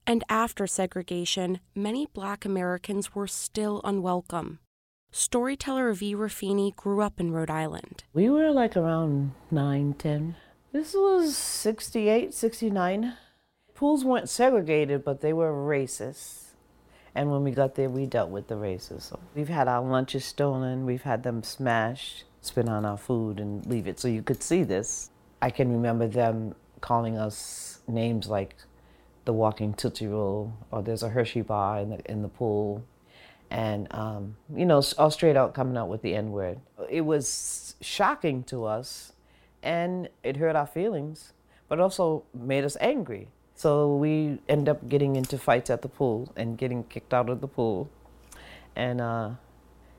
And 0.07 0.25
after 0.28 0.66
segregation, 0.66 1.61
many 1.75 2.07
Black 2.12 2.45
Americans 2.45 3.14
were 3.14 3.28
still 3.28 3.81
unwelcome. 3.85 4.59
Storyteller 5.14 5.92
V. 5.92 6.14
Raffini 6.14 6.75
grew 6.75 7.02
up 7.02 7.21
in 7.21 7.33
Rhode 7.33 7.50
Island. 7.50 8.04
We 8.14 8.31
were 8.31 8.50
like 8.50 8.78
around 8.78 9.33
9, 9.50 9.92
10. 9.99 10.37
This 10.73 10.95
was 10.95 11.37
68, 11.37 12.33
69. 12.33 13.12
Pools 13.75 14.07
weren't 14.07 14.31
segregated, 14.31 15.04
but 15.04 15.21
they 15.21 15.35
were 15.35 15.52
racist. 15.52 16.52
And 17.14 17.31
when 17.31 17.45
we 17.45 17.50
got 17.50 17.75
there, 17.75 17.90
we 17.90 18.07
dealt 18.07 18.31
with 18.31 18.49
the 18.49 18.54
racism. 18.54 19.19
We've 19.35 19.50
had 19.50 19.69
our 19.69 19.85
lunches 19.85 20.25
stolen, 20.25 20.87
we've 20.87 21.02
had 21.02 21.25
them 21.25 21.42
smashed, 21.42 22.25
spit 22.40 22.66
on 22.66 22.87
our 22.87 22.97
food, 22.97 23.38
and 23.38 23.66
leave 23.66 23.87
it 23.87 24.00
so 24.00 24.09
you 24.09 24.23
could 24.23 24.42
see 24.42 24.62
this. 24.62 25.11
I 25.42 25.50
can 25.50 25.71
remember 25.71 26.07
them 26.09 26.54
calling 26.81 27.19
us 27.19 27.81
names 27.87 28.28
like 28.28 28.57
the 29.26 29.35
walking 29.35 29.75
Tootsie 29.75 30.07
Roll, 30.07 30.54
or 30.71 30.83
there's 30.83 31.02
a 31.02 31.11
Hershey 31.11 31.42
bar 31.42 31.81
in 31.81 31.90
the, 31.90 32.11
in 32.11 32.23
the 32.23 32.28
pool. 32.28 32.83
And, 33.52 33.87
um, 33.90 34.37
you 34.56 34.64
know, 34.64 34.82
all 34.97 35.11
straight 35.11 35.37
out 35.37 35.52
coming 35.52 35.76
out 35.76 35.90
with 35.90 36.00
the 36.00 36.14
N 36.14 36.32
word. 36.32 36.59
It 36.88 37.02
was 37.02 37.75
shocking 37.82 38.44
to 38.44 38.64
us, 38.64 39.12
and 39.62 40.09
it 40.23 40.38
hurt 40.38 40.56
our 40.56 40.66
feelings, 40.66 41.35
but 41.68 41.78
also 41.78 42.25
made 42.32 42.64
us 42.64 42.78
angry. 42.80 43.28
So 43.54 43.94
we 43.94 44.38
end 44.49 44.71
up 44.71 44.88
getting 44.88 45.16
into 45.16 45.37
fights 45.37 45.68
at 45.68 45.82
the 45.82 45.88
pool 45.88 46.32
and 46.35 46.56
getting 46.56 46.85
kicked 46.85 47.12
out 47.12 47.28
of 47.28 47.42
the 47.42 47.47
pool 47.47 47.90
and, 48.75 49.02
uh, 49.02 49.32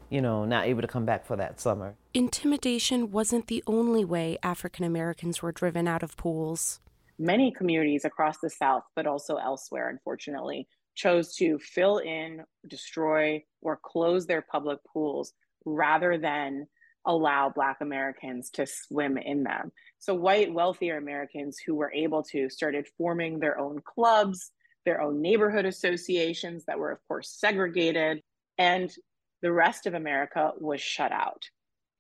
you 0.09 0.19
know, 0.19 0.45
not 0.45 0.65
able 0.65 0.81
to 0.81 0.87
come 0.87 1.05
back 1.05 1.23
for 1.23 1.35
that 1.35 1.61
summer. 1.61 1.93
Intimidation 2.15 3.11
wasn't 3.11 3.45
the 3.47 3.63
only 3.67 4.03
way 4.03 4.39
African 4.41 4.83
Americans 4.83 5.43
were 5.43 5.51
driven 5.51 5.87
out 5.87 6.01
of 6.01 6.17
pools. 6.17 6.79
Many 7.19 7.51
communities 7.51 8.03
across 8.03 8.39
the 8.39 8.49
South, 8.49 8.83
but 8.95 9.05
also 9.05 9.35
elsewhere, 9.35 9.89
unfortunately, 9.89 10.67
chose 10.95 11.35
to 11.35 11.59
fill 11.59 11.97
in, 11.97 12.43
destroy, 12.67 13.43
or 13.61 13.79
close 13.83 14.25
their 14.25 14.41
public 14.41 14.79
pools 14.91 15.33
rather 15.65 16.17
than 16.17 16.67
allow 17.05 17.49
Black 17.49 17.77
Americans 17.81 18.49
to 18.51 18.65
swim 18.65 19.17
in 19.17 19.43
them. 19.43 19.71
So, 19.99 20.13
white, 20.13 20.53
wealthier 20.53 20.97
Americans 20.97 21.57
who 21.65 21.75
were 21.75 21.91
able 21.93 22.23
to 22.31 22.49
started 22.49 22.87
forming 22.97 23.39
their 23.39 23.59
own 23.59 23.79
clubs, 23.83 24.51
their 24.85 25.01
own 25.01 25.21
neighborhood 25.21 25.65
associations 25.65 26.65
that 26.65 26.79
were, 26.79 26.91
of 26.91 26.99
course, 27.07 27.35
segregated, 27.37 28.21
and 28.57 28.93
the 29.41 29.51
rest 29.51 29.85
of 29.85 29.93
America 29.93 30.51
was 30.59 30.81
shut 30.81 31.11
out. 31.11 31.43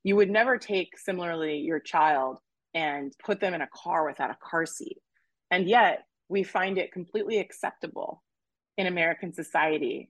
You 0.03 0.15
would 0.17 0.29
never 0.29 0.57
take, 0.57 0.97
similarly, 0.97 1.57
your 1.57 1.79
child 1.79 2.37
and 2.73 3.13
put 3.23 3.39
them 3.39 3.53
in 3.53 3.61
a 3.61 3.69
car 3.73 4.05
without 4.05 4.31
a 4.31 4.37
car 4.41 4.65
seat. 4.65 4.97
And 5.51 5.67
yet, 5.67 6.03
we 6.29 6.43
find 6.43 6.77
it 6.77 6.91
completely 6.91 7.39
acceptable 7.39 8.23
in 8.77 8.87
American 8.87 9.33
society 9.33 10.09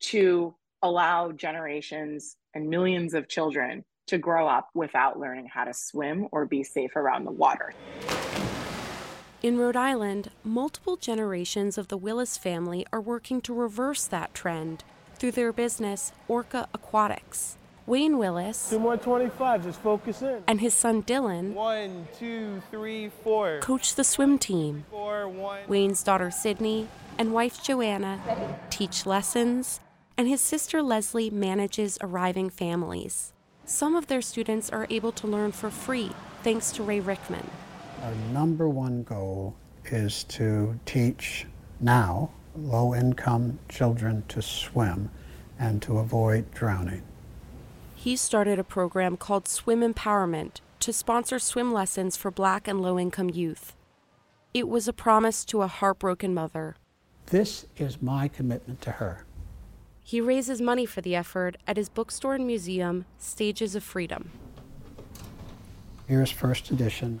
to 0.00 0.54
allow 0.82 1.32
generations 1.32 2.36
and 2.54 2.68
millions 2.68 3.14
of 3.14 3.28
children 3.28 3.84
to 4.06 4.18
grow 4.18 4.46
up 4.46 4.68
without 4.74 5.18
learning 5.18 5.46
how 5.46 5.64
to 5.64 5.74
swim 5.74 6.28
or 6.30 6.46
be 6.46 6.62
safe 6.62 6.94
around 6.94 7.24
the 7.24 7.30
water. 7.30 7.74
In 9.42 9.58
Rhode 9.58 9.76
Island, 9.76 10.30
multiple 10.44 10.96
generations 10.96 11.76
of 11.76 11.88
the 11.88 11.96
Willis 11.96 12.36
family 12.36 12.86
are 12.92 13.00
working 13.00 13.40
to 13.42 13.54
reverse 13.54 14.06
that 14.06 14.32
trend 14.34 14.84
through 15.16 15.32
their 15.32 15.52
business, 15.52 16.12
Orca 16.28 16.68
Aquatics. 16.74 17.56
Wayne 17.86 18.18
Willis, 18.18 18.70
two 18.70 18.80
more 18.80 18.96
25, 18.96 19.62
just 19.62 19.80
focus 19.80 20.20
in. 20.20 20.42
And 20.48 20.60
his 20.60 20.74
son 20.74 21.04
Dylan, 21.04 21.52
one, 21.52 22.08
two, 22.18 22.60
three, 22.72 23.10
four, 23.22 23.60
coach 23.60 23.94
the 23.94 24.02
swim 24.02 24.38
team. 24.38 24.84
Four, 24.90 25.28
one. 25.28 25.60
Wayne's 25.68 26.02
daughter 26.02 26.32
Sydney 26.32 26.88
and 27.18 27.32
wife 27.32 27.62
Joanna 27.62 28.20
teach 28.70 29.06
lessons, 29.06 29.80
and 30.16 30.28
his 30.28 30.40
sister 30.40 30.82
Leslie 30.82 31.30
manages 31.30 31.98
arriving 32.00 32.50
families. 32.50 33.32
Some 33.64 33.96
of 33.96 34.06
their 34.06 34.22
students 34.22 34.70
are 34.70 34.86
able 34.90 35.12
to 35.12 35.26
learn 35.26 35.52
for 35.52 35.70
free 35.70 36.12
thanks 36.42 36.70
to 36.72 36.82
Ray 36.82 37.00
Rickman. 37.00 37.48
Our 38.02 38.14
number 38.32 38.68
one 38.68 39.02
goal 39.02 39.56
is 39.86 40.24
to 40.24 40.78
teach 40.84 41.46
now 41.80 42.30
low 42.56 42.94
income 42.94 43.58
children 43.68 44.24
to 44.28 44.40
swim 44.40 45.10
and 45.58 45.82
to 45.82 45.98
avoid 45.98 46.52
drowning. 46.54 47.02
He 47.94 48.16
started 48.16 48.58
a 48.58 48.64
program 48.64 49.16
called 49.16 49.48
Swim 49.48 49.80
Empowerment 49.80 50.60
to 50.80 50.92
sponsor 50.92 51.38
swim 51.38 51.72
lessons 51.72 52.16
for 52.16 52.30
black 52.30 52.68
and 52.68 52.80
low 52.80 52.98
income 52.98 53.30
youth. 53.30 53.74
It 54.54 54.68
was 54.68 54.86
a 54.86 54.92
promise 54.92 55.44
to 55.46 55.62
a 55.62 55.66
heartbroken 55.66 56.32
mother. 56.32 56.76
This 57.26 57.66
is 57.76 58.00
my 58.00 58.28
commitment 58.28 58.80
to 58.82 58.92
her. 58.92 59.24
He 60.04 60.20
raises 60.20 60.60
money 60.60 60.86
for 60.86 61.00
the 61.00 61.16
effort 61.16 61.56
at 61.66 61.76
his 61.76 61.88
bookstore 61.88 62.36
and 62.36 62.46
museum, 62.46 63.04
Stages 63.18 63.74
of 63.74 63.82
Freedom. 63.82 64.30
Here's 66.06 66.30
first 66.30 66.70
edition, 66.70 67.20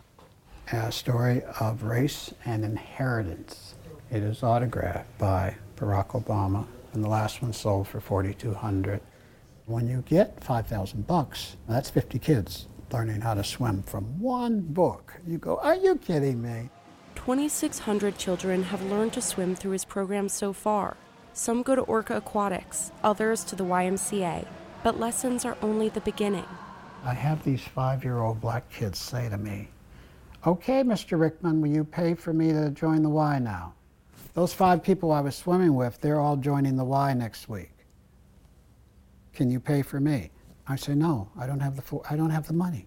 a 0.70 0.92
story 0.92 1.42
of 1.58 1.82
race 1.82 2.32
and 2.44 2.64
inheritance. 2.64 3.74
It 4.12 4.22
is 4.22 4.44
autographed 4.44 5.18
by 5.18 5.56
Barack 5.76 6.10
Obama, 6.10 6.66
and 6.92 7.02
the 7.02 7.08
last 7.08 7.42
one 7.42 7.52
sold 7.52 7.88
for 7.88 8.00
4,200. 8.00 9.00
When 9.64 9.88
you 9.88 10.04
get 10.06 10.44
5,000 10.44 11.04
bucks, 11.08 11.56
that's 11.68 11.90
50 11.90 12.20
kids 12.20 12.68
learning 12.92 13.20
how 13.20 13.34
to 13.34 13.42
swim 13.42 13.82
from 13.82 14.04
one 14.20 14.60
book. 14.60 15.14
You 15.26 15.38
go, 15.38 15.56
are 15.56 15.74
you 15.74 15.96
kidding 15.96 16.40
me? 16.40 16.70
2,600 17.16 18.16
children 18.16 18.62
have 18.62 18.82
learned 18.82 19.12
to 19.14 19.20
swim 19.20 19.56
through 19.56 19.72
his 19.72 19.84
program 19.84 20.28
so 20.28 20.52
far. 20.52 20.96
Some 21.32 21.62
go 21.62 21.74
to 21.74 21.82
Orca 21.82 22.16
Aquatics, 22.16 22.92
others 23.02 23.42
to 23.44 23.56
the 23.56 23.64
YMCA, 23.64 24.46
but 24.84 25.00
lessons 25.00 25.44
are 25.44 25.56
only 25.60 25.88
the 25.88 26.00
beginning. 26.02 26.46
I 27.04 27.14
have 27.14 27.42
these 27.42 27.62
five 27.62 28.04
year 28.04 28.18
old 28.18 28.40
black 28.40 28.70
kids 28.70 28.98
say 28.98 29.28
to 29.28 29.36
me, 29.36 29.68
Okay, 30.46 30.82
Mr. 30.84 31.18
Rickman, 31.18 31.60
will 31.60 31.70
you 31.70 31.82
pay 31.82 32.14
for 32.14 32.32
me 32.32 32.52
to 32.52 32.70
join 32.70 33.02
the 33.02 33.08
Y 33.10 33.38
now? 33.40 33.74
Those 34.34 34.54
five 34.54 34.82
people 34.82 35.10
I 35.10 35.20
was 35.20 35.34
swimming 35.34 35.74
with, 35.74 36.00
they're 36.00 36.20
all 36.20 36.36
joining 36.36 36.76
the 36.76 36.84
Y 36.84 37.12
next 37.14 37.48
week. 37.48 37.72
Can 39.32 39.50
you 39.50 39.58
pay 39.58 39.82
for 39.82 39.98
me? 39.98 40.30
I 40.68 40.76
say, 40.76 40.94
No, 40.94 41.28
I 41.38 41.46
don't 41.46 41.60
have 41.60 41.76
the, 41.76 42.00
I 42.08 42.16
don't 42.16 42.30
have 42.30 42.46
the 42.46 42.52
money. 42.52 42.86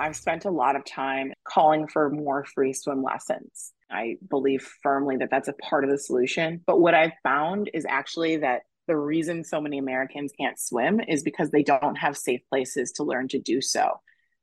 I've 0.00 0.16
spent 0.16 0.46
a 0.46 0.50
lot 0.50 0.76
of 0.76 0.84
time 0.86 1.34
calling 1.44 1.86
for 1.86 2.08
more 2.08 2.46
free 2.46 2.72
swim 2.72 3.02
lessons. 3.02 3.72
I 3.90 4.16
believe 4.30 4.66
firmly 4.82 5.18
that 5.18 5.28
that's 5.30 5.48
a 5.48 5.52
part 5.52 5.84
of 5.84 5.90
the 5.90 5.98
solution. 5.98 6.62
But 6.66 6.80
what 6.80 6.94
I've 6.94 7.12
found 7.22 7.70
is 7.74 7.84
actually 7.86 8.38
that 8.38 8.62
the 8.88 8.96
reason 8.96 9.44
so 9.44 9.60
many 9.60 9.76
Americans 9.76 10.32
can't 10.40 10.58
swim 10.58 11.00
is 11.06 11.22
because 11.22 11.50
they 11.50 11.62
don't 11.62 11.96
have 11.96 12.16
safe 12.16 12.40
places 12.48 12.92
to 12.92 13.04
learn 13.04 13.28
to 13.28 13.38
do 13.38 13.60
so. 13.60 14.00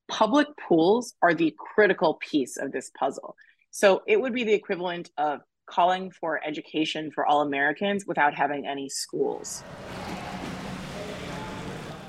Public 0.08 0.48
pools 0.68 1.16
are 1.24 1.34
the 1.34 1.56
critical 1.58 2.20
piece 2.22 2.58
of 2.58 2.72
this 2.72 2.92
puzzle. 2.98 3.36
So 3.72 4.04
it 4.06 4.22
would 4.22 4.34
be 4.34 4.44
the 4.44 4.54
equivalent 4.54 5.10
of 5.18 5.42
calling 5.66 6.12
for 6.12 6.40
education 6.46 7.10
for 7.10 7.26
all 7.26 7.42
Americans 7.42 8.06
without 8.06 8.36
having 8.36 8.68
any 8.68 8.90
schools. 8.90 9.64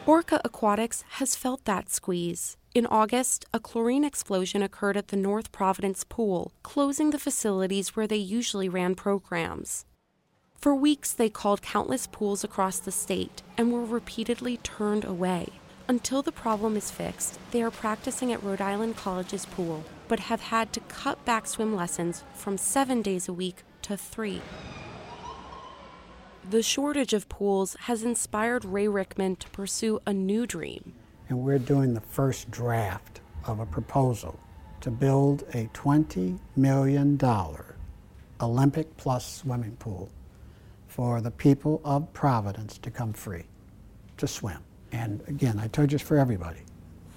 Orca 0.08 0.40
Aquatics 0.42 1.04
has 1.18 1.36
felt 1.36 1.66
that 1.66 1.90
squeeze. 1.90 2.56
In 2.74 2.86
August, 2.86 3.44
a 3.52 3.60
chlorine 3.60 4.04
explosion 4.04 4.62
occurred 4.62 4.96
at 4.96 5.08
the 5.08 5.18
North 5.18 5.52
Providence 5.52 6.02
pool, 6.02 6.50
closing 6.62 7.10
the 7.10 7.18
facilities 7.18 7.94
where 7.94 8.06
they 8.06 8.16
usually 8.16 8.70
ran 8.70 8.94
programs. 8.94 9.84
For 10.56 10.74
weeks, 10.74 11.12
they 11.12 11.28
called 11.28 11.60
countless 11.60 12.06
pools 12.06 12.42
across 12.42 12.78
the 12.78 12.90
state 12.90 13.42
and 13.58 13.70
were 13.70 13.84
repeatedly 13.84 14.56
turned 14.56 15.04
away. 15.04 15.48
Until 15.88 16.22
the 16.22 16.32
problem 16.32 16.74
is 16.74 16.90
fixed, 16.90 17.38
they 17.50 17.60
are 17.60 17.70
practicing 17.70 18.32
at 18.32 18.42
Rhode 18.42 18.62
Island 18.62 18.96
College's 18.96 19.44
pool, 19.44 19.84
but 20.08 20.20
have 20.20 20.40
had 20.40 20.72
to 20.72 20.80
cut 20.88 21.22
back 21.26 21.46
swim 21.46 21.76
lessons 21.76 22.24
from 22.32 22.56
seven 22.56 23.02
days 23.02 23.28
a 23.28 23.34
week 23.34 23.62
to 23.82 23.98
three. 23.98 24.40
The 26.50 26.62
shortage 26.62 27.12
of 27.12 27.28
pools 27.28 27.76
has 27.80 28.02
inspired 28.02 28.64
Ray 28.64 28.88
Rickman 28.88 29.36
to 29.36 29.50
pursue 29.50 30.00
a 30.06 30.14
new 30.14 30.46
dream. 30.46 30.94
And 31.28 31.40
we're 31.40 31.58
doing 31.58 31.92
the 31.92 32.00
first 32.00 32.50
draft 32.50 33.20
of 33.44 33.60
a 33.60 33.66
proposal 33.66 34.40
to 34.80 34.90
build 34.90 35.42
a 35.52 35.66
$20 35.74 36.38
million 36.56 37.20
Olympic 38.40 38.96
plus 38.96 39.30
swimming 39.30 39.76
pool 39.76 40.08
for 40.86 41.20
the 41.20 41.30
people 41.30 41.82
of 41.84 42.10
Providence 42.14 42.78
to 42.78 42.90
come 42.90 43.12
free 43.12 43.44
to 44.16 44.26
swim. 44.26 44.60
And 44.90 45.20
again, 45.28 45.58
I 45.58 45.66
told 45.66 45.92
you 45.92 45.96
it's 45.96 46.04
for 46.04 46.16
everybody 46.16 46.60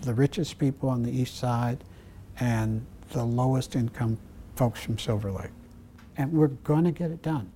the 0.02 0.14
richest 0.14 0.60
people 0.60 0.90
on 0.90 1.04
the 1.04 1.12
east 1.12 1.38
side 1.38 1.86
and 2.42 2.86
the 3.12 3.24
lowest 3.24 3.78
income 3.78 4.18
folks 4.58 4.82
from 4.82 4.98
Silver 5.00 5.32
Lake. 5.32 5.52
And 6.18 6.34
we're 6.34 6.48
going 6.48 6.84
to 6.84 6.92
get 6.92 7.12
it 7.12 7.22
done. 7.22 7.54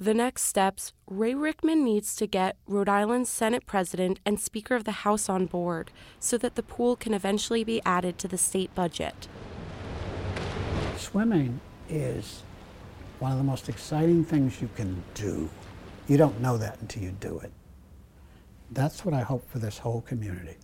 The 0.00 0.14
next 0.14 0.42
steps 0.42 0.92
Ray 1.08 1.34
Rickman 1.34 1.82
needs 1.82 2.14
to 2.14 2.28
get 2.28 2.56
Rhode 2.68 2.88
Island's 2.88 3.30
Senate 3.30 3.66
President 3.66 4.20
and 4.24 4.38
Speaker 4.38 4.76
of 4.76 4.84
the 4.84 5.02
House 5.02 5.28
on 5.28 5.46
board 5.46 5.90
so 6.20 6.38
that 6.38 6.54
the 6.54 6.62
pool 6.62 6.94
can 6.94 7.14
eventually 7.14 7.64
be 7.64 7.82
added 7.84 8.16
to 8.18 8.28
the 8.28 8.38
state 8.38 8.72
budget. 8.76 9.26
Swimming 10.96 11.60
is 11.88 12.44
one 13.18 13.32
of 13.32 13.38
the 13.38 13.44
most 13.44 13.68
exciting 13.68 14.24
things 14.24 14.62
you 14.62 14.70
can 14.76 15.02
do. 15.14 15.50
You 16.06 16.16
don't 16.16 16.40
know 16.40 16.56
that 16.58 16.80
until 16.80 17.02
you 17.02 17.10
do 17.18 17.40
it. 17.40 17.50
That's 18.70 19.04
what 19.04 19.14
I 19.14 19.22
hope 19.22 19.50
for 19.50 19.58
this 19.58 19.78
whole 19.78 20.02
community. 20.02 20.58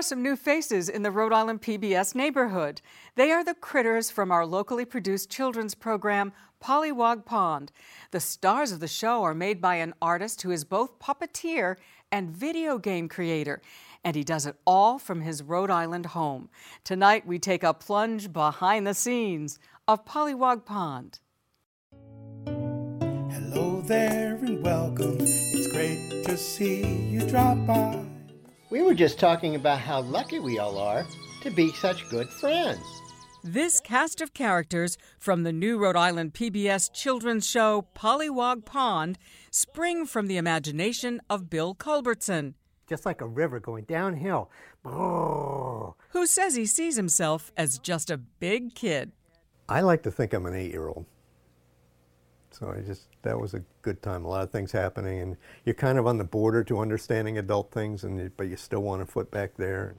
Are 0.00 0.02
some 0.02 0.22
new 0.22 0.34
faces 0.34 0.88
in 0.88 1.02
the 1.02 1.10
Rhode 1.10 1.34
Island 1.34 1.60
PBS 1.60 2.14
neighborhood. 2.14 2.80
They 3.16 3.32
are 3.32 3.44
the 3.44 3.52
critters 3.52 4.10
from 4.10 4.32
our 4.32 4.46
locally 4.46 4.86
produced 4.86 5.28
children's 5.28 5.74
program, 5.74 6.32
Pollywog 6.58 7.26
Pond. 7.26 7.70
The 8.10 8.18
stars 8.18 8.72
of 8.72 8.80
the 8.80 8.88
show 8.88 9.22
are 9.24 9.34
made 9.34 9.60
by 9.60 9.74
an 9.74 9.92
artist 10.00 10.40
who 10.40 10.52
is 10.52 10.64
both 10.64 10.98
puppeteer 11.00 11.76
and 12.10 12.30
video 12.30 12.78
game 12.78 13.10
creator, 13.10 13.60
and 14.02 14.16
he 14.16 14.24
does 14.24 14.46
it 14.46 14.56
all 14.66 14.98
from 14.98 15.20
his 15.20 15.42
Rhode 15.42 15.70
Island 15.70 16.06
home. 16.06 16.48
Tonight, 16.82 17.26
we 17.26 17.38
take 17.38 17.62
a 17.62 17.74
plunge 17.74 18.32
behind 18.32 18.86
the 18.86 18.94
scenes 18.94 19.58
of 19.86 20.06
Pollywog 20.06 20.64
Pond. 20.64 21.18
Hello 22.46 23.82
there 23.82 24.36
and 24.36 24.64
welcome. 24.64 25.18
It's 25.20 25.70
great 25.70 26.24
to 26.24 26.38
see 26.38 26.86
you 26.86 27.20
drop 27.28 27.66
by. 27.66 28.09
We 28.70 28.82
were 28.82 28.94
just 28.94 29.18
talking 29.18 29.56
about 29.56 29.80
how 29.80 30.02
lucky 30.02 30.38
we 30.38 30.60
all 30.60 30.78
are 30.78 31.04
to 31.42 31.50
be 31.50 31.72
such 31.72 32.08
good 32.08 32.28
friends. 32.28 32.80
This 33.42 33.80
cast 33.80 34.20
of 34.20 34.32
characters 34.32 34.96
from 35.18 35.42
the 35.42 35.52
new 35.52 35.76
Rhode 35.76 35.96
Island 35.96 36.34
PBS 36.34 36.92
children's 36.92 37.48
show 37.48 37.86
Pollywog 37.96 38.64
Pond 38.64 39.18
spring 39.50 40.06
from 40.06 40.28
the 40.28 40.36
imagination 40.36 41.20
of 41.28 41.50
Bill 41.50 41.74
Culbertson. 41.74 42.54
Just 42.88 43.04
like 43.04 43.20
a 43.20 43.26
river 43.26 43.58
going 43.58 43.84
downhill. 43.84 44.50
Oh. 44.84 45.94
Who 46.10 46.26
says 46.26 46.54
he 46.54 46.66
sees 46.66 46.96
himself 46.96 47.50
as 47.56 47.78
just 47.78 48.10
a 48.10 48.18
big 48.18 48.74
kid. 48.74 49.10
I 49.68 49.80
like 49.80 50.02
to 50.04 50.10
think 50.12 50.32
I'm 50.32 50.46
an 50.46 50.54
eight 50.54 50.70
year 50.70 50.86
old. 50.86 51.06
So 52.50 52.68
I 52.76 52.82
just, 52.82 53.08
that 53.22 53.38
was 53.38 53.54
a 53.54 53.62
good 53.82 54.02
time. 54.02 54.24
A 54.24 54.28
lot 54.28 54.42
of 54.42 54.50
things 54.50 54.72
happening, 54.72 55.20
and 55.20 55.36
you're 55.64 55.74
kind 55.74 55.98
of 55.98 56.06
on 56.06 56.18
the 56.18 56.24
border 56.24 56.64
to 56.64 56.80
understanding 56.80 57.38
adult 57.38 57.70
things, 57.70 58.04
and 58.04 58.34
but 58.36 58.48
you 58.48 58.56
still 58.56 58.82
want 58.82 59.02
a 59.02 59.06
foot 59.06 59.30
back 59.30 59.56
there. 59.56 59.94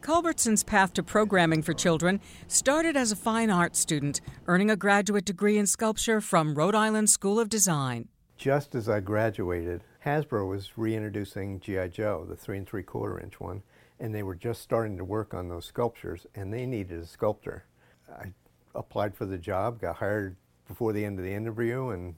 Culbertson's 0.00 0.62
path 0.62 0.92
to 0.94 1.02
programming 1.02 1.60
for 1.62 1.72
children 1.72 2.20
started 2.46 2.96
as 2.96 3.10
a 3.10 3.16
fine 3.16 3.50
arts 3.50 3.80
student, 3.80 4.20
earning 4.46 4.70
a 4.70 4.76
graduate 4.76 5.24
degree 5.24 5.58
in 5.58 5.66
sculpture 5.66 6.20
from 6.20 6.54
Rhode 6.54 6.74
Island 6.74 7.10
School 7.10 7.40
of 7.40 7.48
Design. 7.48 8.08
Just 8.36 8.76
as 8.76 8.88
I 8.88 9.00
graduated, 9.00 9.82
Hasbro 10.06 10.48
was 10.48 10.78
reintroducing 10.78 11.58
G.I. 11.58 11.88
Joe, 11.88 12.24
the 12.28 12.36
three 12.36 12.58
and 12.58 12.66
three 12.68 12.84
quarter 12.84 13.18
inch 13.18 13.40
one, 13.40 13.62
and 13.98 14.14
they 14.14 14.22
were 14.22 14.36
just 14.36 14.62
starting 14.62 14.96
to 14.98 15.04
work 15.04 15.34
on 15.34 15.48
those 15.48 15.66
sculptures, 15.66 16.26
and 16.34 16.52
they 16.52 16.64
needed 16.64 17.00
a 17.00 17.06
sculptor. 17.06 17.64
I 18.08 18.32
applied 18.76 19.16
for 19.16 19.26
the 19.26 19.38
job, 19.38 19.80
got 19.80 19.96
hired 19.96 20.36
before 20.68 20.92
the 20.92 21.04
end 21.04 21.18
of 21.18 21.24
the 21.24 21.32
interview, 21.32 21.88
and 21.88 22.14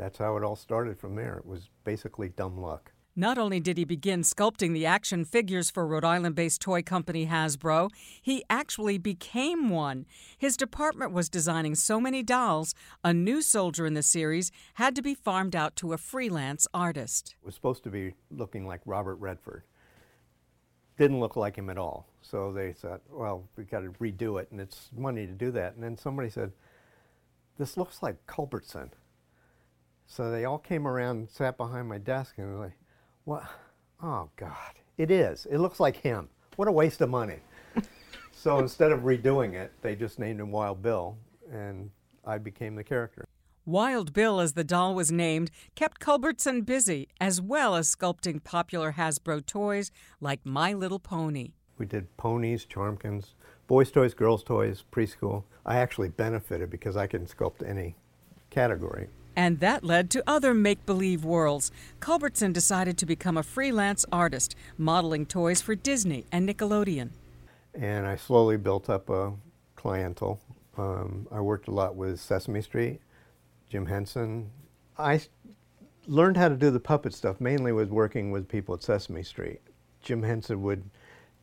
that's 0.00 0.16
how 0.16 0.36
it 0.38 0.42
all 0.42 0.56
started 0.56 0.98
from 0.98 1.14
there. 1.14 1.36
It 1.36 1.44
was 1.44 1.68
basically 1.84 2.30
dumb 2.30 2.58
luck. 2.58 2.92
Not 3.14 3.36
only 3.36 3.60
did 3.60 3.76
he 3.76 3.84
begin 3.84 4.22
sculpting 4.22 4.72
the 4.72 4.86
action 4.86 5.26
figures 5.26 5.68
for 5.68 5.86
Rhode 5.86 6.06
Island 6.06 6.34
based 6.34 6.62
toy 6.62 6.80
company 6.80 7.26
Hasbro, 7.26 7.90
he 8.22 8.42
actually 8.48 8.96
became 8.96 9.68
one. 9.68 10.06
His 10.38 10.56
department 10.56 11.12
was 11.12 11.28
designing 11.28 11.74
so 11.74 12.00
many 12.00 12.22
dolls, 12.22 12.74
a 13.04 13.12
new 13.12 13.42
soldier 13.42 13.84
in 13.84 13.92
the 13.92 14.02
series 14.02 14.50
had 14.74 14.96
to 14.96 15.02
be 15.02 15.14
farmed 15.14 15.54
out 15.54 15.76
to 15.76 15.92
a 15.92 15.98
freelance 15.98 16.66
artist. 16.72 17.34
It 17.42 17.44
was 17.44 17.54
supposed 17.54 17.84
to 17.84 17.90
be 17.90 18.14
looking 18.30 18.66
like 18.66 18.80
Robert 18.86 19.16
Redford. 19.16 19.64
Didn't 20.96 21.20
look 21.20 21.36
like 21.36 21.56
him 21.56 21.68
at 21.68 21.76
all. 21.76 22.06
So 22.22 22.52
they 22.52 22.72
said, 22.72 23.00
well, 23.10 23.44
we 23.56 23.64
got 23.64 23.80
to 23.80 23.90
redo 24.00 24.40
it, 24.40 24.50
and 24.50 24.60
it's 24.60 24.88
money 24.96 25.26
to 25.26 25.32
do 25.32 25.50
that. 25.50 25.74
And 25.74 25.84
then 25.84 25.98
somebody 25.98 26.30
said, 26.30 26.52
this 27.58 27.76
looks 27.76 28.02
like 28.02 28.26
Culbertson. 28.26 28.92
So 30.10 30.28
they 30.28 30.44
all 30.44 30.58
came 30.58 30.88
around 30.88 31.18
and 31.18 31.30
sat 31.30 31.56
behind 31.56 31.88
my 31.88 31.98
desk 31.98 32.34
and 32.36 32.52
were 32.52 32.58
like, 32.58 32.76
what? 33.22 33.44
Oh, 34.02 34.28
God. 34.34 34.74
It 34.98 35.08
is. 35.08 35.46
It 35.46 35.58
looks 35.58 35.78
like 35.78 35.96
him. 35.96 36.28
What 36.56 36.66
a 36.66 36.72
waste 36.72 37.00
of 37.00 37.08
money. 37.08 37.36
so 38.32 38.58
instead 38.58 38.90
of 38.90 39.02
redoing 39.02 39.54
it, 39.54 39.72
they 39.82 39.94
just 39.94 40.18
named 40.18 40.40
him 40.40 40.50
Wild 40.50 40.82
Bill, 40.82 41.16
and 41.52 41.92
I 42.24 42.38
became 42.38 42.74
the 42.74 42.82
character. 42.82 43.24
Wild 43.64 44.12
Bill, 44.12 44.40
as 44.40 44.54
the 44.54 44.64
doll 44.64 44.96
was 44.96 45.12
named, 45.12 45.52
kept 45.76 46.00
Culbertson 46.00 46.62
busy, 46.62 47.06
as 47.20 47.40
well 47.40 47.76
as 47.76 47.94
sculpting 47.94 48.42
popular 48.42 48.94
Hasbro 48.94 49.46
toys 49.46 49.92
like 50.20 50.40
My 50.42 50.72
Little 50.72 50.98
Pony. 50.98 51.52
We 51.78 51.86
did 51.86 52.16
ponies, 52.16 52.66
charmkins, 52.66 53.34
boys' 53.68 53.92
toys, 53.92 54.14
girls' 54.14 54.42
toys, 54.42 54.82
preschool. 54.90 55.44
I 55.64 55.76
actually 55.78 56.08
benefited 56.08 56.68
because 56.68 56.96
I 56.96 57.06
can 57.06 57.26
sculpt 57.26 57.64
any 57.64 57.94
category. 58.50 59.06
And 59.40 59.60
that 59.60 59.82
led 59.82 60.10
to 60.10 60.22
other 60.26 60.52
make 60.52 60.84
believe 60.84 61.24
worlds. 61.24 61.72
Culbertson 61.98 62.52
decided 62.52 62.98
to 62.98 63.06
become 63.06 63.38
a 63.38 63.42
freelance 63.42 64.04
artist, 64.12 64.54
modeling 64.76 65.24
toys 65.24 65.62
for 65.62 65.74
Disney 65.74 66.26
and 66.30 66.46
Nickelodeon. 66.46 67.08
And 67.72 68.06
I 68.06 68.16
slowly 68.16 68.58
built 68.58 68.90
up 68.90 69.08
a 69.08 69.32
clientele. 69.76 70.40
Um, 70.76 71.26
I 71.32 71.40
worked 71.40 71.68
a 71.68 71.70
lot 71.70 71.96
with 71.96 72.20
Sesame 72.20 72.60
Street, 72.60 73.00
Jim 73.70 73.86
Henson. 73.86 74.50
I 74.98 75.22
learned 76.06 76.36
how 76.36 76.50
to 76.50 76.54
do 76.54 76.70
the 76.70 76.78
puppet 76.78 77.14
stuff 77.14 77.40
mainly 77.40 77.72
with 77.72 77.88
working 77.88 78.30
with 78.30 78.46
people 78.46 78.74
at 78.74 78.82
Sesame 78.82 79.22
Street. 79.22 79.62
Jim 80.02 80.22
Henson 80.22 80.60
would 80.64 80.82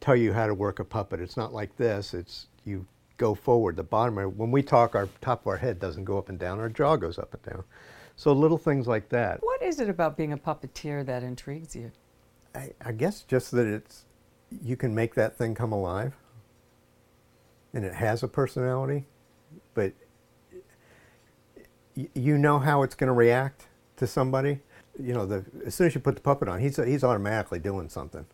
tell 0.01 0.15
you 0.15 0.33
how 0.33 0.45
to 0.45 0.53
work 0.53 0.77
a 0.77 0.85
puppet. 0.85 1.19
It's 1.19 1.35
not 1.35 1.51
like 1.51 1.75
this. 1.77 2.13
It's 2.13 2.45
you 2.63 2.85
go 3.17 3.35
forward. 3.35 3.75
The 3.75 3.83
bottom, 3.83 4.15
when 4.37 4.51
we 4.51 4.63
talk, 4.63 4.95
our 4.95 5.09
top 5.21 5.41
of 5.41 5.47
our 5.47 5.57
head 5.57 5.79
doesn't 5.79 6.05
go 6.05 6.17
up 6.17 6.29
and 6.29 6.39
down. 6.39 6.59
Our 6.59 6.69
jaw 6.69 6.95
goes 6.97 7.17
up 7.19 7.33
and 7.33 7.43
down. 7.43 7.63
So 8.15 8.33
little 8.33 8.57
things 8.57 8.87
like 8.87 9.09
that. 9.09 9.39
What 9.41 9.61
is 9.61 9.79
it 9.79 9.89
about 9.89 10.17
being 10.17 10.33
a 10.33 10.37
puppeteer 10.37 11.05
that 11.05 11.23
intrigues 11.23 11.75
you? 11.75 11.91
I, 12.55 12.71
I 12.83 12.91
guess 12.91 13.21
just 13.23 13.51
that 13.51 13.67
it's 13.67 14.05
you 14.63 14.75
can 14.77 14.95
make 14.95 15.15
that 15.15 15.37
thing 15.37 15.55
come 15.55 15.71
alive. 15.73 16.13
and 17.73 17.85
it 17.85 17.93
has 17.93 18.23
a 18.23 18.27
personality, 18.27 19.05
but 19.73 19.93
y- 21.95 22.09
you 22.15 22.37
know 22.37 22.59
how 22.59 22.83
it's 22.83 22.95
going 22.95 23.07
to 23.07 23.13
react 23.13 23.67
to 23.97 24.07
somebody. 24.07 24.59
You 24.99 25.13
know, 25.13 25.25
the, 25.25 25.45
as 25.65 25.75
soon 25.75 25.87
as 25.87 25.95
you 25.95 26.01
put 26.01 26.15
the 26.15 26.21
puppet 26.21 26.47
on, 26.47 26.59
he's, 26.59 26.77
he's 26.77 27.03
automatically 27.03 27.59
doing 27.59 27.89
something. 27.89 28.25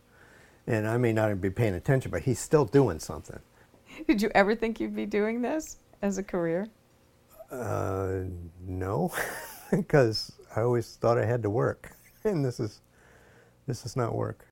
And 0.66 0.86
I 0.86 0.96
may 0.98 1.12
not 1.12 1.26
even 1.30 1.40
be 1.40 1.50
paying 1.50 1.74
attention, 1.74 2.10
but 2.10 2.22
he's 2.22 2.38
still 2.38 2.64
doing 2.64 2.98
something. 3.00 3.40
Did 4.06 4.22
you 4.22 4.30
ever 4.34 4.54
think 4.54 4.80
you'd 4.80 4.96
be 4.96 5.06
doing 5.06 5.42
this 5.42 5.78
as 6.02 6.18
a 6.18 6.22
career? 6.22 6.66
Uh, 7.50 8.24
no, 8.66 9.12
because 9.70 10.32
I 10.56 10.62
always 10.62 10.96
thought 10.96 11.18
I 11.18 11.24
had 11.24 11.42
to 11.42 11.50
work, 11.50 11.96
and 12.24 12.44
this 12.44 12.60
is 12.60 12.80
this 13.66 13.84
is 13.86 13.96
not 13.96 14.14
work. 14.14 14.46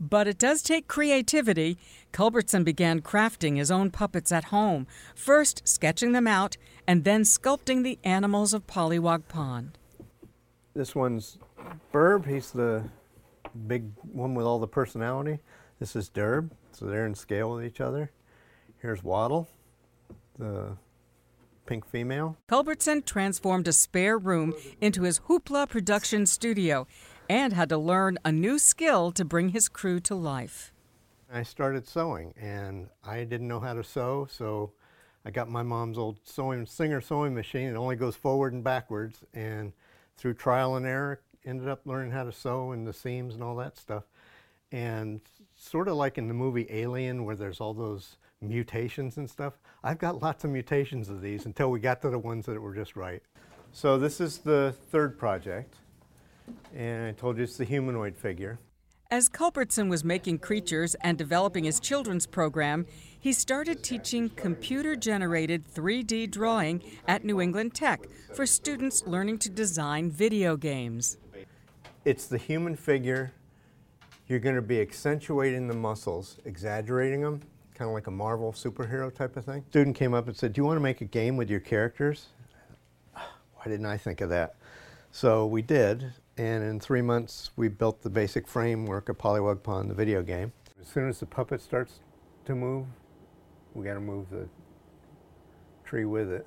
But 0.00 0.26
it 0.26 0.38
does 0.38 0.62
take 0.62 0.88
creativity. 0.88 1.78
Culbertson 2.12 2.64
began 2.64 3.00
crafting 3.00 3.56
his 3.56 3.70
own 3.70 3.90
puppets 3.90 4.32
at 4.32 4.44
home, 4.44 4.86
first 5.14 5.66
sketching 5.66 6.12
them 6.12 6.26
out 6.26 6.56
and 6.86 7.04
then 7.04 7.22
sculpting 7.22 7.84
the 7.84 7.98
animals 8.02 8.52
of 8.52 8.66
Pollywog 8.66 9.28
Pond. 9.28 9.78
This 10.74 10.94
one's 10.94 11.38
Burb. 11.92 12.26
He's 12.26 12.50
the 12.50 12.82
big 13.66 13.84
one 14.12 14.34
with 14.34 14.46
all 14.46 14.58
the 14.58 14.66
personality. 14.66 15.38
This 15.78 15.94
is 15.94 16.10
Derb, 16.10 16.50
so 16.72 16.86
they're 16.86 17.06
in 17.06 17.14
scale 17.14 17.54
with 17.54 17.64
each 17.64 17.80
other. 17.80 18.10
Here's 18.84 19.02
Waddle, 19.02 19.48
the 20.38 20.76
pink 21.64 21.86
female. 21.86 22.36
Culbertson 22.48 23.00
transformed 23.00 23.66
a 23.66 23.72
spare 23.72 24.18
room 24.18 24.52
into 24.78 25.04
his 25.04 25.20
Whooplah 25.20 25.70
production 25.70 26.26
studio 26.26 26.86
and 27.26 27.54
had 27.54 27.70
to 27.70 27.78
learn 27.78 28.18
a 28.26 28.30
new 28.30 28.58
skill 28.58 29.10
to 29.12 29.24
bring 29.24 29.48
his 29.48 29.70
crew 29.70 30.00
to 30.00 30.14
life. 30.14 30.74
I 31.32 31.44
started 31.44 31.88
sewing, 31.88 32.34
and 32.38 32.90
I 33.02 33.24
didn't 33.24 33.48
know 33.48 33.58
how 33.58 33.72
to 33.72 33.82
sew, 33.82 34.28
so 34.30 34.72
I 35.24 35.30
got 35.30 35.48
my 35.48 35.62
mom's 35.62 35.96
old 35.96 36.18
sewing 36.22 36.66
Singer 36.66 37.00
sewing 37.00 37.34
machine. 37.34 37.70
It 37.70 37.76
only 37.76 37.96
goes 37.96 38.16
forward 38.16 38.52
and 38.52 38.62
backwards, 38.62 39.24
and 39.32 39.72
through 40.18 40.34
trial 40.34 40.76
and 40.76 40.84
error, 40.84 41.22
ended 41.46 41.70
up 41.70 41.86
learning 41.86 42.12
how 42.12 42.24
to 42.24 42.32
sew 42.32 42.72
and 42.72 42.86
the 42.86 42.92
seams 42.92 43.32
and 43.32 43.42
all 43.42 43.56
that 43.56 43.78
stuff. 43.78 44.04
And 44.70 45.22
sort 45.56 45.88
of 45.88 45.96
like 45.96 46.18
in 46.18 46.28
the 46.28 46.34
movie 46.34 46.66
Alien, 46.68 47.24
where 47.24 47.34
there's 47.34 47.60
all 47.60 47.72
those 47.72 48.18
mutations 48.48 49.16
and 49.16 49.28
stuff, 49.28 49.54
I've 49.82 49.98
got 49.98 50.22
lots 50.22 50.44
of 50.44 50.50
mutations 50.50 51.08
of 51.08 51.20
these 51.20 51.46
until 51.46 51.70
we 51.70 51.80
got 51.80 52.00
to 52.02 52.10
the 52.10 52.18
ones 52.18 52.46
that 52.46 52.60
were 52.60 52.74
just 52.74 52.96
right. 52.96 53.22
So 53.72 53.98
this 53.98 54.20
is 54.20 54.38
the 54.38 54.74
third 54.90 55.18
project, 55.18 55.74
and 56.74 57.06
I 57.08 57.12
told 57.12 57.38
you 57.38 57.44
it's 57.44 57.56
the 57.56 57.64
humanoid 57.64 58.16
figure. 58.16 58.58
As 59.10 59.28
Culbertson 59.28 59.88
was 59.88 60.02
making 60.02 60.38
creatures 60.38 60.94
and 60.96 61.16
developing 61.16 61.64
his 61.64 61.78
children's 61.78 62.26
program, 62.26 62.86
he 63.20 63.32
started 63.32 63.82
teaching 63.82 64.28
computer 64.30 64.96
generated 64.96 65.64
3D 65.72 66.30
drawing 66.30 66.82
at 67.06 67.24
New 67.24 67.40
England 67.40 67.74
Tech 67.74 68.06
for 68.34 68.46
students 68.46 69.06
learning 69.06 69.38
to 69.38 69.50
design 69.50 70.10
video 70.10 70.56
games. 70.56 71.18
It's 72.04 72.26
the 72.26 72.38
human 72.38 72.76
figure. 72.76 73.32
You're 74.26 74.40
going 74.40 74.56
to 74.56 74.62
be 74.62 74.80
accentuating 74.80 75.68
the 75.68 75.74
muscles, 75.74 76.38
exaggerating 76.44 77.20
them, 77.20 77.40
kind 77.74 77.88
of 77.88 77.94
like 77.94 78.06
a 78.06 78.10
Marvel 78.10 78.52
superhero 78.52 79.12
type 79.12 79.36
of 79.36 79.44
thing. 79.44 79.64
Student 79.70 79.96
came 79.96 80.14
up 80.14 80.26
and 80.28 80.36
said, 80.36 80.52
"Do 80.52 80.60
you 80.60 80.64
want 80.64 80.76
to 80.76 80.82
make 80.82 81.00
a 81.00 81.06
game 81.06 81.36
with 81.36 81.50
your 81.50 81.60
characters?" 81.60 82.28
Why 83.12 83.64
didn't 83.64 83.86
I 83.86 83.96
think 83.96 84.20
of 84.20 84.30
that? 84.30 84.56
So 85.10 85.46
we 85.46 85.62
did, 85.62 86.12
and 86.36 86.64
in 86.64 86.80
three 86.80 87.02
months 87.02 87.50
we 87.56 87.68
built 87.68 88.02
the 88.02 88.10
basic 88.10 88.48
framework 88.48 89.08
of 89.08 89.18
Pollywog 89.18 89.62
Pond, 89.62 89.90
the 89.90 89.94
video 89.94 90.22
game. 90.22 90.52
As 90.80 90.88
soon 90.88 91.08
as 91.08 91.20
the 91.20 91.26
puppet 91.26 91.60
starts 91.60 92.00
to 92.46 92.54
move, 92.54 92.86
we 93.74 93.84
got 93.84 93.94
to 93.94 94.00
move 94.00 94.30
the 94.30 94.48
tree 95.84 96.04
with 96.04 96.30
it. 96.30 96.46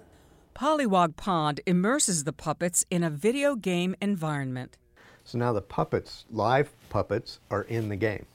Pollywog 0.56 1.16
Pond 1.16 1.62
immerses 1.66 2.24
the 2.24 2.34
puppets 2.34 2.86
in 2.90 3.04
a 3.04 3.10
video 3.10 3.56
game 3.56 3.96
environment. 4.02 4.78
So 5.24 5.38
now 5.38 5.54
the 5.54 5.62
puppets, 5.62 6.26
live 6.32 6.72
puppets, 6.90 7.40
are 7.52 7.64
in 7.64 7.90
the 7.90 7.96
game. 7.96 8.26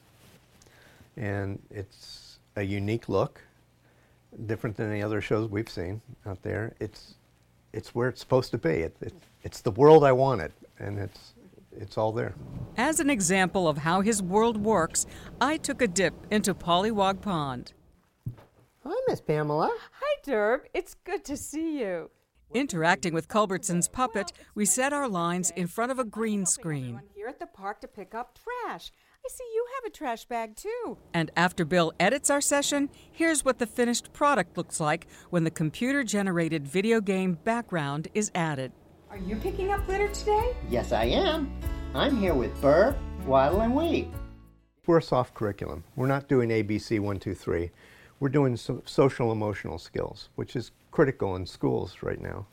And 1.17 1.61
it's 1.69 2.22
a 2.55 2.63
unique 2.63 3.09
look, 3.09 3.41
different 4.45 4.77
than 4.77 4.91
any 4.91 5.01
other 5.01 5.21
shows 5.21 5.49
we've 5.49 5.69
seen 5.69 6.01
out 6.25 6.41
there. 6.43 6.75
It's, 6.79 7.15
it's 7.71 7.95
where 7.95 8.09
it's 8.09 8.19
supposed 8.21 8.51
to 8.51 8.57
be. 8.57 8.69
It, 8.69 8.95
it, 9.01 9.13
it's 9.43 9.61
the 9.61 9.71
world 9.71 10.03
I 10.03 10.11
wanted, 10.11 10.51
and 10.79 10.99
it's, 10.99 11.33
it's 11.75 11.97
all 11.97 12.11
there. 12.11 12.33
As 12.77 12.99
an 12.99 13.09
example 13.09 13.67
of 13.67 13.79
how 13.79 14.01
his 14.01 14.21
world 14.21 14.57
works, 14.57 15.05
I 15.41 15.57
took 15.57 15.81
a 15.81 15.87
dip 15.87 16.13
into 16.31 16.53
Pollywog 16.53 17.21
Pond. 17.21 17.73
Hi, 18.85 18.95
Miss 19.07 19.21
Pamela. 19.21 19.71
Hi, 19.93 20.21
Derb. 20.25 20.61
It's 20.73 20.95
good 21.03 21.23
to 21.25 21.37
see 21.37 21.79
you. 21.79 22.09
Interacting 22.53 23.15
with 23.15 23.27
Culbertson's 23.27 23.87
puppet, 23.87 24.31
we 24.53 24.65
set 24.65 24.93
our 24.93 25.09
lines 25.09 25.51
in 25.55 25.65
front 25.65 25.91
of 25.91 25.97
a 25.97 26.03
green 26.03 26.45
screen. 26.45 27.01
Here 27.15 27.27
at 27.27 27.39
the 27.39 27.47
park 27.47 27.81
to 27.81 27.87
pick 27.87 28.13
up 28.13 28.37
trash. 28.37 28.91
I 29.25 29.29
see 29.29 29.45
you 29.53 29.65
have 29.75 29.85
a 29.85 29.95
trash 29.95 30.25
bag 30.25 30.57
too. 30.57 30.97
And 31.13 31.31
after 31.37 31.63
Bill 31.63 31.93
edits 31.97 32.29
our 32.29 32.41
session, 32.41 32.89
here's 33.09 33.45
what 33.45 33.57
the 33.57 33.65
finished 33.65 34.11
product 34.11 34.57
looks 34.57 34.81
like 34.81 35.07
when 35.29 35.45
the 35.45 35.51
computer 35.51 36.03
generated 36.03 36.67
video 36.67 36.99
game 36.99 37.37
background 37.45 38.09
is 38.13 38.31
added. 38.35 38.73
Are 39.09 39.17
you 39.17 39.37
picking 39.37 39.71
up 39.71 39.87
litter 39.87 40.09
today? 40.09 40.53
Yes, 40.69 40.91
I 40.91 41.05
am. 41.05 41.57
I'm 41.93 42.17
here 42.17 42.33
with 42.33 42.53
Burb, 42.61 42.97
Waddle, 43.25 43.61
and 43.61 43.73
Weep. 43.73 44.13
We're 44.87 44.97
a 44.97 45.01
soft 45.01 45.33
curriculum. 45.35 45.85
We're 45.95 46.07
not 46.07 46.27
doing 46.27 46.49
ABC 46.49 46.99
1, 46.99 47.19
2, 47.19 47.33
3. 47.33 47.71
We're 48.19 48.27
doing 48.27 48.57
so- 48.57 48.81
social 48.85 49.31
emotional 49.31 49.77
skills, 49.77 50.27
which 50.35 50.57
is 50.57 50.71
critical 50.91 51.37
in 51.37 51.45
schools 51.45 51.99
right 52.01 52.19
now, 52.19 52.45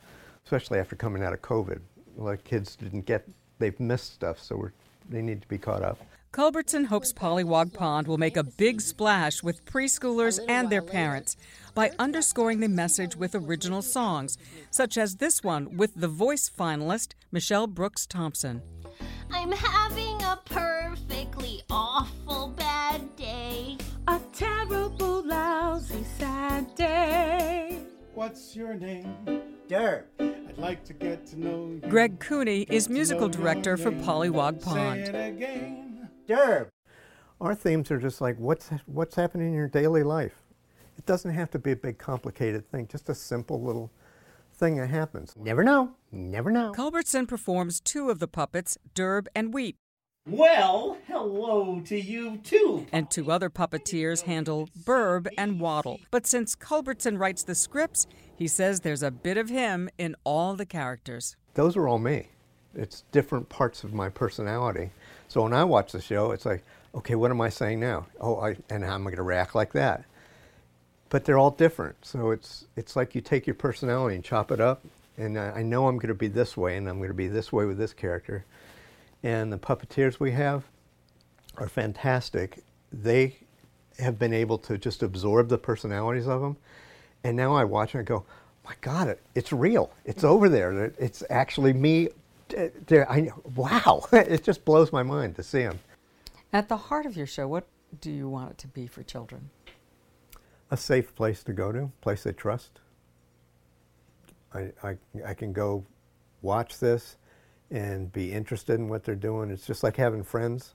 especially 0.45 0.79
after 0.79 0.95
coming 0.95 1.25
out 1.25 1.33
of 1.33 1.43
COVID. 1.43 1.81
A 2.17 2.23
lot 2.23 2.35
of 2.35 2.45
kids 2.45 2.77
didn't 2.77 3.07
get, 3.07 3.27
they've 3.59 3.81
missed 3.81 4.15
stuff, 4.15 4.41
so 4.41 4.55
we're, 4.57 4.73
they 5.09 5.21
need 5.21 5.43
to 5.43 5.49
be 5.49 5.59
caught 5.59 5.83
up. 5.83 5.99
Culbertson 6.33 6.85
hopes 6.85 7.13
Pollywog 7.13 7.73
Pond 7.75 8.07
will 8.07 8.17
make 8.17 8.37
a 8.37 8.45
big 8.45 8.81
splash 8.81 9.43
with 9.43 9.65
preschoolers 9.65 10.39
and 10.49 10.71
their 10.71 10.83
parents 10.83 11.37
by 11.75 11.91
underscoring 11.99 12.61
the 12.61 12.69
message 12.69 13.17
with 13.17 13.35
original 13.35 13.83
songs, 13.83 14.39
such 14.71 14.97
as 14.97 15.17
this 15.17 15.43
one 15.43 15.77
with 15.77 15.93
the 15.97 16.07
voice 16.07 16.49
finalist 16.49 17.15
Michelle 17.33 17.67
Brooks 17.67 18.07
Thompson. 18.07 18.63
I'm 19.33 19.51
having 19.51 20.23
a 20.23 20.39
perfectly 20.45 21.63
awful 21.69 22.55
bad 22.57 23.17
day. 23.17 23.77
A 24.07 24.21
terrible, 24.33 25.25
lousy, 25.25 26.05
sad 26.17 26.73
day. 26.77 27.81
What's 28.15 28.55
your 28.55 28.75
name? 28.75 29.17
Derb. 29.69 30.05
I'd 30.21 30.59
like 30.59 30.85
to 30.85 30.93
get 30.93 31.27
to 31.29 31.41
know 31.41 31.71
you. 31.71 31.81
Greg 31.89 32.21
Cooney 32.21 32.67
is 32.71 32.89
musical 32.89 33.29
director 33.29 33.77
for 33.77 33.91
Pollywog 33.91 34.63
Say 34.63 34.65
Pond. 34.65 35.90
It 36.31 36.69
Our 37.41 37.55
themes 37.55 37.91
are 37.91 37.99
just 37.99 38.21
like 38.21 38.39
what's 38.39 38.71
what's 38.87 39.17
happening 39.17 39.49
in 39.49 39.55
your 39.55 39.69
daily 39.69 40.03
life. 40.03 40.43
It 40.99 41.07
doesn't 41.07 41.33
have 41.33 41.51
to 41.53 41.59
be 41.59 41.73
a 41.73 41.77
big 41.77 41.99
complicated 41.99 42.71
thing, 42.71 42.87
just 42.87 43.09
a 43.09 43.15
simple 43.15 43.63
little 43.63 43.91
thing 44.53 44.77
that 44.77 44.89
happens. 44.91 45.35
Never 45.37 45.65
know. 45.65 45.93
Never 46.13 46.51
know. 46.51 46.73
Culbertson 46.73 47.27
performs 47.27 47.81
two 47.81 48.11
of 48.11 48.19
the 48.19 48.29
puppets, 48.29 48.77
Derb 48.95 49.27
and 49.35 49.55
Weep, 49.55 49.77
Well, 50.29 50.99
hello 51.07 51.81
to 51.87 51.99
you 51.99 52.37
too. 52.39 52.87
and 52.93 53.11
two 53.11 53.31
other 53.33 53.49
puppeteers 53.49 54.23
handle 54.23 54.69
Burb 54.85 55.29
and 55.39 55.59
Waddle. 55.61 56.01
But 56.11 56.27
since 56.27 56.55
Culbertson 56.55 57.17
writes 57.19 57.43
the 57.43 57.55
scripts, 57.55 58.07
he 58.37 58.47
says 58.47 58.81
there's 58.81 59.03
a 59.03 59.11
bit 59.11 59.39
of 59.39 59.49
him 59.49 59.89
in 59.97 60.15
all 60.25 60.55
the 60.55 60.67
characters. 60.67 61.37
Those 61.55 61.75
are 61.77 61.89
all 61.89 61.99
me. 61.99 62.29
It's 62.75 63.03
different 63.13 63.49
parts 63.49 63.85
of 63.85 63.93
my 63.93 64.09
personality. 64.09 64.91
So 65.29 65.43
when 65.43 65.53
I 65.53 65.65
watch 65.65 65.93
the 65.93 66.01
show, 66.01 66.31
it's 66.33 66.47
like, 66.47 66.63
okay, 66.95 67.15
what 67.15 67.31
am 67.31 67.41
I 67.41 67.49
saying 67.49 67.81
now? 67.81 68.07
Oh, 68.21 68.37
I, 68.41 68.57
and 68.69 68.85
how 68.85 68.95
am 68.95 69.03
I 69.03 69.11
going 69.11 69.17
to 69.17 69.23
react 69.23 69.55
like 69.55 69.73
that? 69.73 70.05
But 71.09 71.25
they're 71.25 71.39
all 71.39 71.51
different. 71.51 72.05
So 72.05 72.31
it's 72.31 72.67
it's 72.77 72.95
like 72.95 73.15
you 73.15 73.21
take 73.21 73.47
your 73.47 73.55
personality 73.55 74.15
and 74.15 74.25
chop 74.25 74.53
it 74.53 74.61
up. 74.61 74.85
And 75.17 75.39
I, 75.39 75.51
I 75.57 75.63
know 75.63 75.89
I'm 75.89 75.97
going 75.97 76.09
to 76.09 76.15
be 76.15 76.29
this 76.29 76.57
way, 76.57 76.77
and 76.77 76.89
I'm 76.89 76.99
going 76.99 77.09
to 77.11 77.15
be 77.15 77.29
this 77.29 77.53
way 77.53 77.65
with 77.67 77.79
this 77.79 77.93
character. 77.93 78.45
And 79.23 79.53
the 79.53 79.59
puppeteers 79.59 80.19
we 80.21 80.31
have 80.33 80.65
are 81.59 81.69
fantastic. 81.69 82.63
They 82.93 83.37
have 83.99 84.19
been 84.19 84.33
able 84.33 84.57
to 84.59 84.79
just 84.79 85.03
absorb 85.03 85.49
the 85.49 85.59
personalities 85.59 86.27
of 86.27 86.41
them. 86.41 86.57
And 87.23 87.37
now 87.37 87.55
I 87.55 87.65
watch 87.65 87.95
and 87.95 88.01
I 88.01 88.05
go, 88.05 88.25
my 88.65 88.73
God, 88.81 89.09
it, 89.09 89.21
it's 89.35 89.53
real. 89.53 89.93
It's 90.05 90.25
over 90.25 90.49
there. 90.49 90.85
It- 90.85 90.95
It's 90.99 91.23
actually 91.29 91.73
me. 91.73 92.09
There, 92.87 93.11
I, 93.11 93.31
wow, 93.55 94.07
it 94.13 94.43
just 94.45 94.65
blows 94.65 94.93
my 94.93 95.03
mind 95.03 95.37
to 95.37 95.43
see 95.43 95.63
them. 95.63 95.79
At 96.53 96.69
the 96.69 96.77
heart 96.77 97.07
of 97.07 97.17
your 97.17 97.27
show, 97.27 97.47
what 97.47 97.67
do 98.01 98.11
you 98.11 98.29
want 98.29 98.53
it 98.53 98.59
to 98.59 98.69
be 98.69 98.87
for 98.87 99.03
children? 99.03 99.51
A 100.71 100.77
safe 100.77 101.15
place 101.15 101.43
to 101.45 101.53
go 101.53 101.73
to, 101.73 101.91
place 102.01 102.23
they 102.23 102.33
trust. 102.33 102.81
I, 104.53 104.73
I, 104.83 104.97
I 105.25 105.35
can 105.35 105.53
go 105.53 105.85
watch 106.43 106.79
this 106.79 107.17
and 107.71 108.13
be 108.13 108.33
interested 108.33 108.75
in 108.75 108.89
what 108.89 109.05
they're 109.05 109.15
doing. 109.15 109.51
It's 109.51 109.67
just 109.67 109.83
like 109.83 109.97
having 109.97 110.25
friends. 110.25 110.75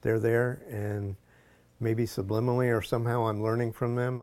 They're 0.00 0.18
there, 0.18 0.62
and 0.70 1.16
maybe 1.78 2.04
subliminally 2.04 2.76
or 2.76 2.82
somehow 2.82 3.26
I'm 3.26 3.42
learning 3.42 3.72
from 3.72 3.94
them. 3.94 4.22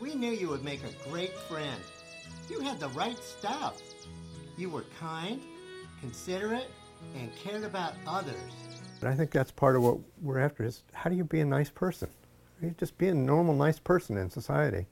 We 0.00 0.14
knew 0.14 0.30
you 0.30 0.48
would 0.48 0.64
make 0.64 0.80
a 0.84 1.10
great 1.10 1.32
friend. 1.32 1.80
You 2.48 2.60
had 2.60 2.80
the 2.80 2.88
right 2.90 3.18
stuff. 3.18 3.80
You 4.56 4.70
were 4.70 4.84
kind, 4.98 5.40
considerate, 6.00 6.70
and 7.14 7.34
cared 7.36 7.64
about 7.64 7.94
others. 8.06 8.52
I 9.02 9.14
think 9.14 9.30
that's 9.30 9.50
part 9.50 9.76
of 9.76 9.82
what 9.82 9.98
we're 10.20 10.40
after 10.40 10.64
is 10.64 10.82
how 10.92 11.08
do 11.08 11.16
you 11.16 11.24
be 11.24 11.40
a 11.40 11.44
nice 11.44 11.70
person? 11.70 12.08
You 12.60 12.74
just 12.76 12.98
be 12.98 13.08
a 13.08 13.14
normal, 13.14 13.54
nice 13.54 13.78
person 13.78 14.16
in 14.16 14.30
society. 14.30 14.86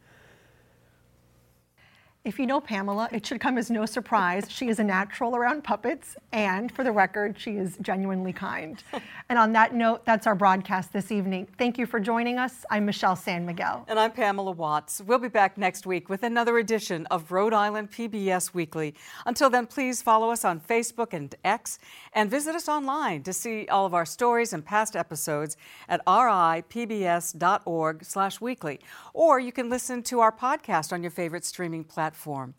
If 2.26 2.38
you 2.40 2.46
know 2.48 2.60
Pamela, 2.60 3.08
it 3.12 3.24
should 3.24 3.40
come 3.40 3.56
as 3.56 3.70
no 3.70 3.86
surprise. 3.86 4.50
She 4.50 4.66
is 4.68 4.80
a 4.80 4.84
natural 4.84 5.36
around 5.36 5.62
puppets, 5.62 6.16
and 6.32 6.72
for 6.72 6.82
the 6.82 6.90
record, 6.90 7.38
she 7.38 7.52
is 7.52 7.76
genuinely 7.80 8.32
kind. 8.32 8.82
and 9.28 9.38
on 9.38 9.52
that 9.52 9.76
note, 9.76 10.04
that's 10.04 10.26
our 10.26 10.34
broadcast 10.34 10.92
this 10.92 11.12
evening. 11.12 11.46
Thank 11.56 11.78
you 11.78 11.86
for 11.86 12.00
joining 12.00 12.36
us. 12.36 12.64
I'm 12.68 12.84
Michelle 12.84 13.14
San 13.14 13.46
Miguel. 13.46 13.84
And 13.86 13.96
I'm 13.96 14.10
Pamela 14.10 14.50
Watts. 14.50 15.00
We'll 15.06 15.20
be 15.20 15.28
back 15.28 15.56
next 15.56 15.86
week 15.86 16.08
with 16.08 16.24
another 16.24 16.58
edition 16.58 17.06
of 17.12 17.30
Rhode 17.30 17.52
Island 17.52 17.92
PBS 17.92 18.52
Weekly. 18.52 18.96
Until 19.24 19.48
then, 19.48 19.68
please 19.68 20.02
follow 20.02 20.32
us 20.32 20.44
on 20.44 20.58
Facebook 20.58 21.12
and 21.12 21.32
X 21.44 21.78
and 22.12 22.28
visit 22.28 22.56
us 22.56 22.68
online 22.68 23.22
to 23.22 23.32
see 23.32 23.68
all 23.68 23.86
of 23.86 23.94
our 23.94 24.04
stories 24.04 24.52
and 24.52 24.64
past 24.64 24.96
episodes 24.96 25.56
at 25.88 26.04
ripbs.org 26.06 28.04
slash 28.04 28.40
weekly. 28.40 28.80
Or 29.14 29.38
you 29.38 29.52
can 29.52 29.70
listen 29.70 30.02
to 30.02 30.18
our 30.18 30.32
podcast 30.32 30.92
on 30.92 31.04
your 31.04 31.12
favorite 31.12 31.44
streaming 31.44 31.84
platform. 32.16 32.54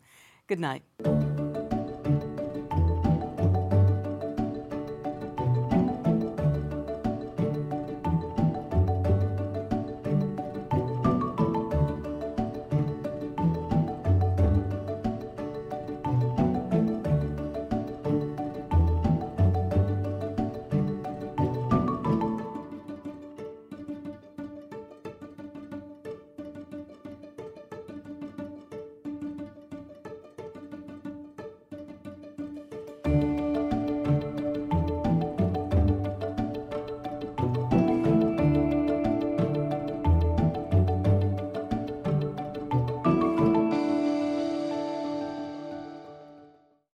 Good 0.46 0.60
night. 0.60 0.82